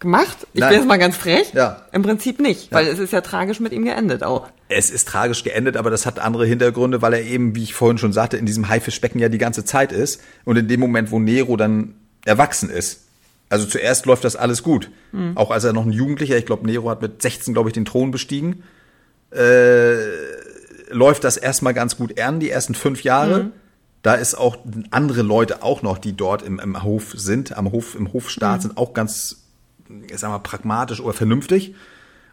gemacht? 0.00 0.46
Ich 0.52 0.60
Nein. 0.60 0.70
bin 0.70 0.78
jetzt 0.78 0.88
mal 0.88 0.98
ganz 0.98 1.16
frech. 1.16 1.52
Ja. 1.54 1.86
Im 1.92 2.02
Prinzip 2.02 2.40
nicht, 2.40 2.72
weil 2.72 2.86
es 2.86 2.98
ist 2.98 3.12
ja 3.12 3.20
tragisch 3.20 3.60
mit 3.60 3.72
ihm 3.72 3.84
geendet 3.84 4.22
auch. 4.22 4.48
Es 4.68 4.90
ist 4.90 5.08
tragisch 5.08 5.44
geendet, 5.44 5.76
aber 5.76 5.90
das 5.90 6.06
hat 6.06 6.18
andere 6.18 6.46
Hintergründe, 6.46 7.02
weil 7.02 7.14
er 7.14 7.22
eben, 7.22 7.54
wie 7.54 7.62
ich 7.62 7.74
vorhin 7.74 7.98
schon 7.98 8.12
sagte, 8.12 8.36
in 8.36 8.46
diesem 8.46 8.68
Haifischbecken 8.68 9.20
ja 9.20 9.28
die 9.28 9.38
ganze 9.38 9.64
Zeit 9.64 9.92
ist. 9.92 10.20
Und 10.44 10.56
in 10.56 10.68
dem 10.68 10.80
Moment, 10.80 11.10
wo 11.10 11.18
Nero 11.18 11.56
dann 11.56 11.94
erwachsen 12.24 12.70
ist, 12.70 13.04
also 13.50 13.66
zuerst 13.66 14.06
läuft 14.06 14.24
das 14.24 14.36
alles 14.36 14.62
gut. 14.62 14.90
Auch 15.34 15.50
als 15.50 15.64
er 15.64 15.72
noch 15.72 15.86
ein 15.86 15.92
Jugendlicher, 15.92 16.36
ich 16.36 16.46
glaube, 16.46 16.66
Nero 16.66 16.90
hat 16.90 17.00
mit 17.00 17.22
16, 17.22 17.54
glaube 17.54 17.70
ich, 17.70 17.72
den 17.72 17.86
Thron 17.86 18.10
bestiegen, 18.10 18.62
äh, 19.30 19.94
läuft 20.90 21.24
das 21.24 21.36
erstmal 21.36 21.74
ganz 21.74 21.96
gut 21.96 22.20
an, 22.20 22.40
die 22.40 22.50
ersten 22.50 22.74
fünf 22.74 23.02
Jahre. 23.02 23.50
Da 24.02 24.14
ist 24.14 24.36
auch 24.36 24.58
andere 24.90 25.22
Leute 25.22 25.62
auch 25.62 25.82
noch, 25.82 25.98
die 25.98 26.16
dort 26.16 26.42
im, 26.42 26.58
im 26.58 26.82
Hof 26.82 27.14
sind, 27.16 27.56
am 27.56 27.72
Hof, 27.72 27.94
im 27.94 28.12
Hofstaat, 28.12 28.62
sind 28.62 28.76
auch 28.76 28.94
ganz, 28.94 29.47
ich 30.10 30.18
sag 30.18 30.30
mal, 30.30 30.38
pragmatisch 30.38 31.00
oder 31.00 31.12
vernünftig. 31.14 31.74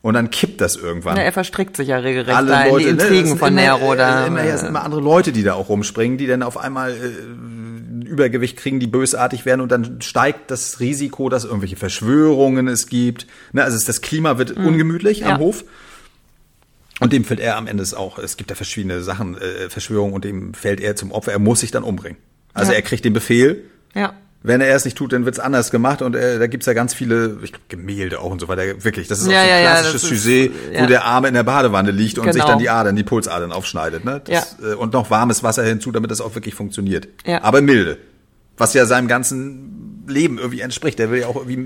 Und 0.01 0.13
dann 0.13 0.29
kippt 0.29 0.61
das 0.61 0.75
irgendwann 0.75 1.17
Ja, 1.17 1.23
er 1.23 1.33
verstrickt 1.33 1.75
sich 1.75 1.87
ja 1.87 1.97
regelrecht 1.97 2.37
alle 2.37 2.49
da 2.49 2.63
in 2.65 2.69
Leute, 2.71 2.85
die 2.85 2.93
ne, 2.93 3.01
Intrigen 3.01 3.27
sind 3.29 3.37
von 3.39 3.55
Nero. 3.55 3.95
Da, 3.95 4.25
äh, 4.25 4.27
immer, 4.27 4.43
es 4.43 4.59
sind 4.59 4.69
immer 4.69 4.83
andere 4.83 5.01
Leute, 5.01 5.31
die 5.31 5.41
da 5.41 5.55
auch 5.55 5.67
rumspringen, 5.69 6.19
die 6.19 6.27
dann 6.27 6.43
auf 6.43 6.57
einmal 6.59 6.91
äh, 6.91 8.05
Übergewicht 8.07 8.55
kriegen, 8.57 8.79
die 8.79 8.85
bösartig 8.85 9.45
werden 9.47 9.61
und 9.61 9.71
dann 9.71 10.01
steigt 10.01 10.51
das 10.51 10.79
Risiko, 10.79 11.27
dass 11.29 11.43
irgendwelche 11.43 11.75
Verschwörungen 11.75 12.67
es 12.67 12.85
gibt. 12.85 13.25
Ne, 13.51 13.63
also 13.63 13.83
das 13.83 14.01
Klima 14.01 14.37
wird 14.37 14.51
ungemütlich 14.51 15.21
Mhm. 15.21 15.27
Ja. 15.27 15.33
am 15.35 15.39
Hof. 15.41 15.63
Und 16.99 17.11
dem 17.11 17.25
fällt 17.25 17.39
er 17.39 17.57
am 17.57 17.65
Ende 17.67 17.83
auch, 17.97 18.19
es 18.19 18.37
gibt 18.37 18.51
ja 18.51 18.55
verschiedene 18.55 19.01
Sachen, 19.01 19.37
äh, 19.37 19.69
Verschwörungen 19.69 20.13
und 20.13 20.23
dem 20.23 20.53
fällt 20.53 20.79
er 20.81 20.95
zum 20.95 21.11
Opfer. 21.11 21.31
Er 21.31 21.39
muss 21.39 21.59
sich 21.61 21.71
dann 21.71 21.83
umbringen. 21.83 22.17
Also 22.53 22.71
Ja. 22.71 22.77
er 22.77 22.83
kriegt 22.83 23.03
den 23.05 23.13
Befehl, 23.13 23.63
ja. 23.95 24.13
Wenn 24.47 24.61
er 24.61 24.75
es 24.75 24.85
nicht 24.85 24.97
tut, 24.97 25.13
dann 25.13 25.25
wird's 25.25 25.39
anders 25.39 25.71
gemacht 25.71 26.01
und 26.01 26.15
äh, 26.15 26.39
da 26.39 26.47
gibt's 26.47 26.65
ja 26.65 26.73
ganz 26.73 26.93
viele 26.93 27.37
ich 27.43 27.51
glaub, 27.51 27.67
Gemälde 27.69 28.19
auch 28.19 28.31
und 28.31 28.39
so 28.39 28.47
weiter. 28.47 28.83
Wirklich, 28.83 29.07
das 29.07 29.19
ist 29.19 29.27
Ja, 29.27 29.39
auch 29.39 29.43
so 29.43 29.49
ja, 29.49 29.55
ein 29.57 29.63
ja, 29.63 29.69
klassisches 29.71 30.03
ist- 30.11 30.23
Sujet, 30.23 30.51
wo 30.71 30.73
ja. 30.75 30.85
der 30.87 31.05
Arme 31.05 31.27
in 31.27 31.33
der 31.33 31.43
Badewanne 31.43 31.91
liegt 31.91 32.17
und 32.19 32.25
sich 32.25 32.33
Genau. 32.41 32.47
dann 32.47 32.59
die 32.59 32.69
Adern, 32.69 32.95
die 32.95 33.03
Pulsadern 33.03 33.51
aufschneidet. 33.51 34.05
Ne? 34.05 34.21
Das, 34.25 34.57
äh, 34.61 34.75
Und 34.75 34.93
noch 34.93 35.09
warmes 35.09 35.43
Wasser 35.43 35.63
hinzu, 35.63 35.91
damit 35.91 36.11
das 36.11 36.21
auch 36.21 36.35
wirklich 36.35 36.55
funktioniert. 36.55 37.07
Ja. 37.25 37.43
Aber 37.43 37.61
milde. 37.61 37.97
Was 38.57 38.73
ja 38.73 38.85
seinem 38.85 39.07
ganzen 39.07 40.03
Leben 40.07 40.37
irgendwie 40.37 40.61
entspricht. 40.61 40.99
Der 40.99 41.11
will 41.11 41.19
ja 41.21 41.27
auch 41.27 41.35
irgendwie 41.35 41.57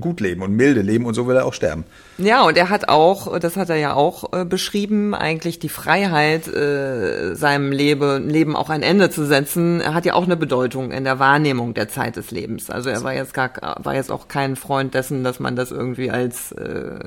gut 0.00 0.20
leben 0.20 0.42
und 0.42 0.52
milde 0.52 0.80
leben 0.82 1.04
und 1.06 1.14
so 1.14 1.26
will 1.26 1.36
er 1.36 1.46
auch 1.46 1.54
sterben. 1.54 1.84
Ja, 2.18 2.42
und 2.44 2.56
er 2.56 2.68
hat 2.70 2.88
auch, 2.88 3.38
das 3.38 3.56
hat 3.56 3.70
er 3.70 3.76
ja 3.76 3.94
auch 3.94 4.32
äh, 4.32 4.44
beschrieben, 4.44 5.14
eigentlich 5.14 5.58
die 5.58 5.68
Freiheit, 5.68 6.48
äh, 6.48 7.34
seinem 7.34 7.72
Leben, 7.72 8.28
Leben 8.28 8.56
auch 8.56 8.70
ein 8.70 8.82
Ende 8.82 9.10
zu 9.10 9.24
setzen, 9.26 9.82
hat 9.94 10.04
ja 10.04 10.14
auch 10.14 10.24
eine 10.24 10.36
Bedeutung 10.36 10.90
in 10.92 11.04
der 11.04 11.18
Wahrnehmung 11.18 11.74
der 11.74 11.88
Zeit 11.88 12.16
des 12.16 12.30
Lebens. 12.30 12.70
Also 12.70 12.90
er 12.90 13.02
war 13.02 13.14
jetzt 13.14 13.34
gar, 13.34 13.50
war 13.82 13.94
jetzt 13.94 14.10
auch 14.10 14.28
kein 14.28 14.56
Freund 14.56 14.94
dessen, 14.94 15.24
dass 15.24 15.40
man 15.40 15.56
das 15.56 15.70
irgendwie 15.70 16.10
als 16.10 16.52
äh, 16.52 16.98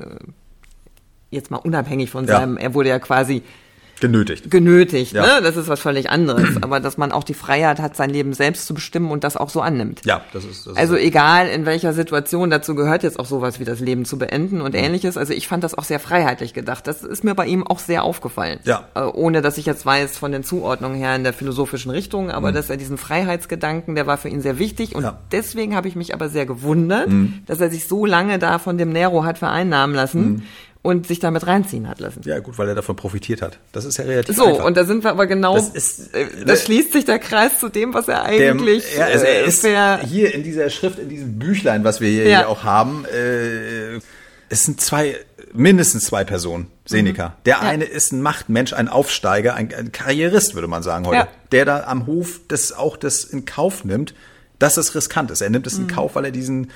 jetzt 1.30 1.50
mal 1.50 1.58
unabhängig 1.58 2.10
von 2.10 2.26
Ja. 2.26 2.38
seinem, 2.38 2.56
er 2.56 2.74
wurde 2.74 2.90
ja 2.90 2.98
quasi 2.98 3.42
Genötigt. 4.02 4.50
genötigt, 4.50 5.12
Ja. 5.14 5.22
ne? 5.22 5.42
Das 5.42 5.56
ist 5.56 5.68
was 5.68 5.80
völlig 5.80 6.10
anderes. 6.10 6.62
Aber 6.62 6.80
dass 6.80 6.98
man 6.98 7.10
auch 7.12 7.24
die 7.24 7.32
Freiheit 7.34 7.80
hat, 7.80 7.96
sein 7.96 8.10
Leben 8.10 8.32
selbst 8.34 8.66
zu 8.66 8.74
bestimmen 8.74 9.10
und 9.10 9.24
das 9.24 9.36
auch 9.38 9.48
so 9.48 9.60
annimmt. 9.62 10.02
Ja, 10.04 10.20
das 10.32 10.44
ist. 10.44 10.66
Das 10.66 10.76
Also 10.76 10.96
ist, 10.96 11.02
egal 11.04 11.48
in 11.48 11.64
welcher 11.66 11.92
Situation, 11.92 12.50
dazu 12.50 12.74
gehört 12.74 13.02
jetzt 13.02 13.18
auch 13.18 13.26
sowas 13.26 13.60
wie 13.60 13.64
das 13.64 13.80
Leben 13.80 14.04
zu 14.04 14.18
beenden 14.18 14.60
und 14.60 14.74
ähnliches. 14.74 15.16
Also 15.16 15.32
ich 15.32 15.48
fand 15.48 15.64
das 15.64 15.76
auch 15.78 15.84
sehr 15.84 16.00
freiheitlich 16.00 16.52
gedacht. 16.52 16.86
Das 16.86 17.02
ist 17.02 17.24
mir 17.24 17.34
bei 17.34 17.46
ihm 17.46 17.66
auch 17.66 17.78
sehr 17.78 18.02
aufgefallen. 18.04 18.58
Ja. 18.64 18.88
Äh, 18.94 19.00
ohne 19.02 19.40
dass 19.40 19.56
ich 19.56 19.66
jetzt 19.66 19.86
weiß 19.86 20.18
von 20.18 20.32
den 20.32 20.44
Zuordnungen 20.44 20.96
her 20.98 21.16
in 21.16 21.22
der 21.24 21.32
philosophischen 21.32 21.90
Richtung, 21.90 22.30
aber 22.30 22.52
dass 22.52 22.68
er 22.68 22.76
diesen 22.76 22.98
Freiheitsgedanken, 22.98 23.94
der 23.94 24.06
war 24.06 24.18
für 24.18 24.28
ihn 24.28 24.40
sehr 24.40 24.58
wichtig 24.58 24.94
und 24.94 25.04
Ja. 25.04 25.18
deswegen 25.30 25.76
habe 25.76 25.88
ich 25.88 25.96
mich 25.96 26.12
aber 26.12 26.28
sehr 26.28 26.44
gewundert, 26.46 27.08
dass 27.46 27.60
er 27.60 27.70
sich 27.70 27.86
so 27.86 28.04
lange 28.04 28.38
da 28.38 28.58
von 28.58 28.78
dem 28.78 28.90
Nero 28.92 29.24
hat 29.24 29.38
vereinnahmen 29.38 29.94
lassen 29.94 30.42
und 30.82 31.06
sich 31.06 31.20
damit 31.20 31.46
reinziehen 31.46 31.88
hat 31.88 32.00
lassen. 32.00 32.22
ja, 32.24 32.40
gut, 32.40 32.58
weil 32.58 32.68
er 32.68 32.74
davon 32.74 32.96
profitiert 32.96 33.40
hat. 33.40 33.58
Das 33.72 33.84
ist 33.84 33.98
ja 33.98 34.04
relativ 34.04 34.36
So, 34.36 34.46
einfach. 34.46 34.64
und 34.64 34.76
da 34.76 34.84
sind 34.84 35.04
wir 35.04 35.10
aber 35.10 35.26
genau, 35.26 35.54
Das 35.54 35.68
ist, 35.68 36.12
äh, 36.14 36.24
ne- 36.24 36.44
da 36.44 36.56
schließt 36.56 36.92
sich 36.92 37.04
der 37.04 37.18
Kreis 37.20 37.60
zu 37.60 37.68
dem, 37.68 37.94
was 37.94 38.08
er 38.08 38.24
Der- 38.24 38.24
eigentlich 38.24 38.96
ja, 38.96 39.04
also 39.06 39.24
er 39.24 39.44
äh, 39.44 39.46
ist 39.48 39.60
für- 39.60 39.98
hier 40.04 40.34
in 40.34 40.42
dieser 40.42 40.70
Schrift, 40.70 40.98
in 40.98 41.08
diesem 41.08 41.38
Büchlein, 41.38 41.84
was 41.84 42.00
wir 42.00 42.08
hier, 42.10 42.26
Ja. 42.28 42.38
hier 42.40 42.48
auch 42.48 42.64
haben, 42.64 43.04
äh, 43.04 44.00
es 44.48 44.64
sind 44.64 44.80
zwei, 44.80 45.16
mindestens 45.54 46.04
zwei 46.06 46.24
Personen, 46.24 46.66
Seneca. 46.84 47.36
Der 47.46 47.58
Mhm. 47.58 47.62
Ja. 47.62 47.68
eine 47.68 47.84
ist 47.84 48.12
ein 48.12 48.20
Machtmensch, 48.20 48.72
ein 48.72 48.88
Aufsteiger, 48.88 49.54
ein, 49.54 49.72
ein 49.72 49.92
Karrierist, 49.92 50.54
würde 50.56 50.66
man 50.68 50.82
sagen 50.82 51.06
heute, 51.06 51.16
Ja. 51.16 51.28
der 51.52 51.64
da 51.64 51.84
am 51.84 52.06
Hof 52.06 52.40
das 52.48 52.72
auch 52.72 52.96
das 52.96 53.22
in 53.22 53.44
Kauf 53.44 53.84
nimmt, 53.84 54.14
dass 54.58 54.76
es 54.78 54.94
riskant 54.96 55.30
ist. 55.30 55.40
Er 55.42 55.50
nimmt 55.50 55.66
es 55.66 55.78
in 55.78 55.86
Kauf, 55.86 56.14
weil 56.16 56.24
er 56.26 56.30
diesen 56.32 56.70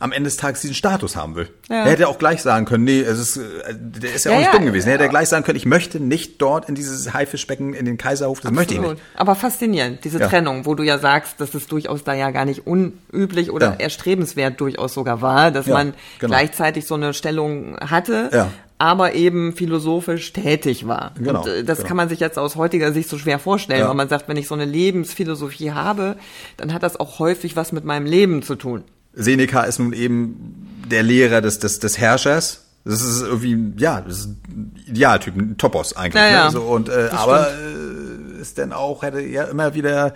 am 0.00 0.10
Ende 0.12 0.28
des 0.28 0.36
Tages 0.36 0.62
diesen 0.62 0.74
Status 0.74 1.14
haben 1.14 1.36
will. 1.36 1.48
Ja. 1.68 1.84
Er 1.84 1.92
hätte 1.92 2.08
auch 2.08 2.18
gleich 2.18 2.42
sagen 2.42 2.64
können, 2.64 2.84
nee, 2.84 3.00
es 3.00 3.18
ist, 3.18 3.36
äh, 3.36 3.42
der 3.74 4.12
ist 4.14 4.24
ja, 4.24 4.32
Ja, 4.32 4.36
auch 4.36 4.40
nicht 4.40 4.52
ja, 4.52 4.56
dumm 4.58 4.66
gewesen. 4.66 4.88
Er 4.88 4.94
hätte 4.94 5.04
ja. 5.04 5.10
gleich 5.10 5.28
sagen 5.28 5.44
können, 5.44 5.56
ich 5.56 5.66
möchte 5.66 6.00
nicht 6.00 6.40
dort 6.42 6.68
in 6.68 6.74
dieses 6.74 7.12
Haifischbecken, 7.12 7.74
in 7.74 7.84
den 7.84 7.98
Kaiserhof, 7.98 8.40
das 8.40 8.50
möchte 8.50 8.74
ich 8.74 8.80
Absolut. 8.80 8.98
nicht. 8.98 9.20
Aber 9.20 9.34
faszinierend, 9.36 10.02
diese. 10.04 10.18
Trennung, 10.20 10.66
wo 10.66 10.74
du 10.74 10.82
ja 10.82 10.98
sagst, 10.98 11.40
dass 11.40 11.54
es 11.54 11.66
durchaus 11.66 12.04
da 12.04 12.14
ja 12.14 12.30
gar 12.30 12.44
nicht 12.44 12.66
unüblich 12.66 13.50
oder 13.50 13.78
erstrebenswert 13.80 14.60
durchaus 14.60 14.94
sogar 14.94 15.20
war, 15.22 15.50
dass 15.50 15.66
man 15.66 15.94
genau. 16.18 16.30
gleichzeitig 16.34 16.86
so 16.86 16.94
eine 16.94 17.14
Stellung 17.14 17.76
hatte, 17.78 18.48
aber 18.78 19.12
eben 19.14 19.52
philosophisch 19.54 20.32
tätig 20.32 20.88
war. 20.88 21.12
Genau, 21.18 21.42
Und 21.42 21.48
äh, 21.48 21.64
das 21.64 21.78
genau. 21.78 21.88
kann 21.88 21.96
man 21.98 22.08
sich 22.08 22.18
jetzt 22.20 22.38
aus 22.38 22.56
heutiger 22.56 22.92
Sicht 22.92 23.10
so 23.10 23.18
schwer 23.18 23.38
vorstellen, 23.38 23.80
Ja. 23.80 23.88
weil 23.88 23.94
man 23.94 24.08
sagt, 24.08 24.26
wenn 24.28 24.38
ich 24.38 24.48
so 24.48 24.54
eine 24.54 24.64
Lebensphilosophie 24.64 25.72
habe, 25.72 26.16
dann 26.56 26.72
hat 26.72 26.82
das 26.82 26.98
auch 26.98 27.18
häufig 27.18 27.56
was 27.56 27.72
mit 27.72 27.84
meinem 27.84 28.06
Leben 28.06 28.42
zu 28.42 28.54
tun. 28.56 28.84
Seneca 29.12 29.62
ist 29.62 29.78
nun 29.78 29.92
eben 29.92 30.84
der 30.90 31.02
Lehrer 31.02 31.40
des, 31.40 31.58
des, 31.58 31.78
des 31.78 31.98
Herrschers. 31.98 32.64
Das 32.84 33.02
ist 33.02 33.20
irgendwie, 33.22 33.74
ja, 33.80 34.00
das 34.00 34.20
ist 34.20 34.26
ein 34.48 34.74
Idealtyp, 34.86 35.36
ein 35.36 35.56
Topos 35.58 35.94
eigentlich. 35.96 36.22
Ja, 36.22 36.28
ja. 36.30 36.44
Ne? 36.46 36.50
So, 36.52 36.62
und, 36.62 36.88
äh, 36.88 37.08
aber 37.12 37.48
äh, 37.50 38.40
ist 38.40 38.56
dann 38.58 38.72
auch, 38.72 39.02
hätte 39.02 39.20
ja 39.20 39.44
immer 39.44 39.74
wieder 39.74 40.14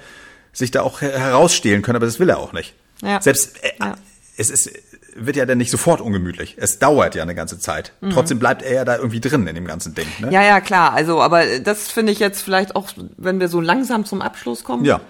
sich 0.52 0.70
da 0.70 0.82
auch 0.82 1.00
her- 1.02 1.18
herausstehlen 1.18 1.82
können, 1.82 1.96
aber 1.96 2.06
das 2.06 2.18
will 2.20 2.28
er 2.30 2.38
auch 2.38 2.52
nicht. 2.52 2.74
Ja. 3.02 3.20
Selbst, 3.20 3.62
äh, 3.62 3.72
Ja. 3.80 3.94
es 4.38 4.48
ist, 4.50 4.70
wird 5.16 5.36
ja 5.36 5.44
dann 5.46 5.58
nicht 5.58 5.70
sofort 5.70 6.00
ungemütlich. 6.00 6.56
Es 6.58 6.78
dauert 6.78 7.14
ja 7.14 7.22
eine 7.22 7.34
ganze 7.34 7.58
Zeit. 7.58 7.92
Trotzdem 8.10 8.38
bleibt 8.38 8.62
er 8.62 8.72
ja 8.72 8.84
da 8.84 8.96
irgendwie 8.96 9.20
drin 9.20 9.46
in 9.46 9.54
dem 9.54 9.66
ganzen 9.66 9.94
Ding. 9.94 10.06
Ne? 10.20 10.28
Mhm. 10.28 10.32
Ja, 10.32 10.42
ja, 10.42 10.60
klar. 10.60 10.92
Also, 10.94 11.20
aber 11.20 11.58
das 11.62 11.90
finde 11.92 12.12
ich 12.12 12.18
jetzt 12.18 12.40
vielleicht 12.42 12.74
auch, 12.74 12.88
wenn 13.16 13.38
wir 13.40 13.48
so 13.48 13.60
langsam 13.60 14.04
zum 14.06 14.22
Abschluss 14.22 14.64
kommen. 14.64 14.84
Ja. 14.84 15.00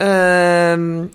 ähm, 0.00 1.10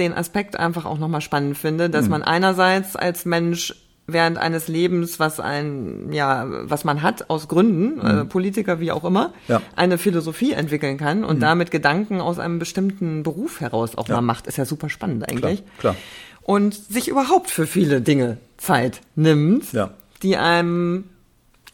den 0.00 0.12
Aspekt 0.14 0.58
einfach 0.58 0.84
auch 0.84 0.98
nochmal 0.98 1.20
spannend 1.20 1.56
finde, 1.58 1.90
dass 1.90 2.08
man 2.08 2.22
einerseits 2.22 2.96
als 2.96 3.24
Mensch 3.24 3.74
während 4.08 4.38
eines 4.38 4.68
Lebens, 4.68 5.18
was 5.18 5.40
ein, 5.40 6.12
ja, 6.12 6.46
was 6.68 6.84
man 6.84 7.02
hat 7.02 7.28
aus 7.28 7.48
Gründen, 7.48 8.00
äh, 8.00 8.24
Politiker 8.24 8.78
wie 8.78 8.92
auch 8.92 9.04
immer. 9.04 9.32
Ja. 9.48 9.60
Eine 9.74 9.98
Philosophie 9.98 10.52
entwickeln 10.52 10.96
kann 10.96 11.24
und 11.24 11.40
damit 11.40 11.72
Gedanken 11.72 12.20
aus 12.20 12.38
einem 12.38 12.60
bestimmten 12.60 13.24
Beruf 13.24 13.60
heraus 13.60 13.96
auch 13.98 14.06
Ja. 14.08 14.14
mal 14.16 14.20
macht, 14.20 14.46
ist 14.46 14.58
ja 14.58 14.64
super 14.64 14.88
spannend 14.88 15.28
eigentlich. 15.28 15.64
klar. 15.78 15.96
Und 16.42 16.74
sich 16.74 17.08
überhaupt 17.08 17.50
für 17.50 17.66
viele 17.66 18.00
Dinge 18.00 18.36
Zeit 18.58 19.00
nimmt, 19.16 19.72
Ja. 19.72 19.90
die 20.22 20.36
einem 20.36 21.04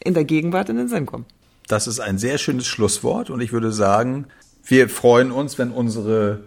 in 0.03 0.15
der 0.15 0.23
Gegenwart 0.23 0.69
in 0.69 0.77
den 0.77 0.87
Sinn 0.87 1.05
kommen. 1.05 1.25
Das 1.67 1.85
ist 1.85 1.99
ein 1.99 2.17
sehr 2.17 2.39
schönes 2.39 2.65
Schlusswort 2.65 3.29
und 3.29 3.41
ich 3.41 3.53
würde 3.53 3.71
sagen, 3.71 4.25
wir 4.65 4.89
freuen 4.89 5.31
uns, 5.31 5.59
wenn 5.59 5.69
unsere 5.71 6.39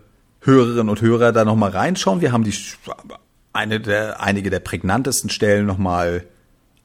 Hörerinnen 0.46 0.88
und 0.88 1.00
Hörer 1.00 1.32
da 1.32 1.44
noch 1.44 1.56
mal 1.56 1.70
reinschauen. 1.70 2.20
Wir 2.20 2.32
haben 2.32 2.44
die 2.44 2.54
eine 3.52 3.80
der 3.80 4.20
einige 4.22 4.50
der 4.50 4.60
prägnantesten 4.60 5.30
Stellen 5.30 5.66
noch 5.66 5.78
mal 5.78 6.24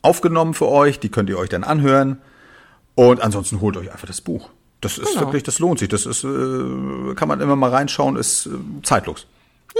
aufgenommen 0.02 0.54
für 0.54 0.68
euch. 0.68 1.00
Die 1.00 1.10
könnt 1.10 1.30
ihr 1.30 1.38
euch 1.38 1.50
dann 1.50 1.64
anhören. 1.64 2.18
Und 2.96 3.22
ansonsten 3.22 3.62
holt 3.62 3.78
euch 3.78 3.92
einfach 3.92 4.08
das 4.08 4.22
Buch. 4.22 4.50
Das 4.82 4.98
ist 4.98 5.10
Genau. 5.14 5.22
wirklich, 5.22 5.44
das 5.44 5.60
lohnt 5.60 5.80
sich. 5.80 5.90
Das 5.90 6.06
ist, 6.06 6.24
äh, 6.24 7.14
kann 7.16 7.28
man 7.28 7.40
immer 7.40 7.56
mal 7.56 7.70
reinschauen, 7.70 8.16
ist 8.18 8.48
äh, 8.48 8.50
zeitlos. 8.84 9.28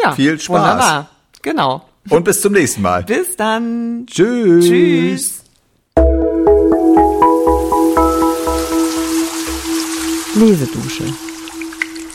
Ja, 0.02 0.14
Viel 0.14 0.40
Spaß. 0.40 0.50
Wunderbar. 0.50 1.10
Genau. 1.42 1.88
Und 2.10 2.24
bis 2.24 2.42
zum 2.42 2.54
nächsten 2.54 2.82
Mal. 2.82 3.04
Bis 3.04 3.36
dann. 3.36 4.06
Tschüss. 4.08 4.66
Tschüss. 4.66 5.44
Lesedusche. 10.36 11.04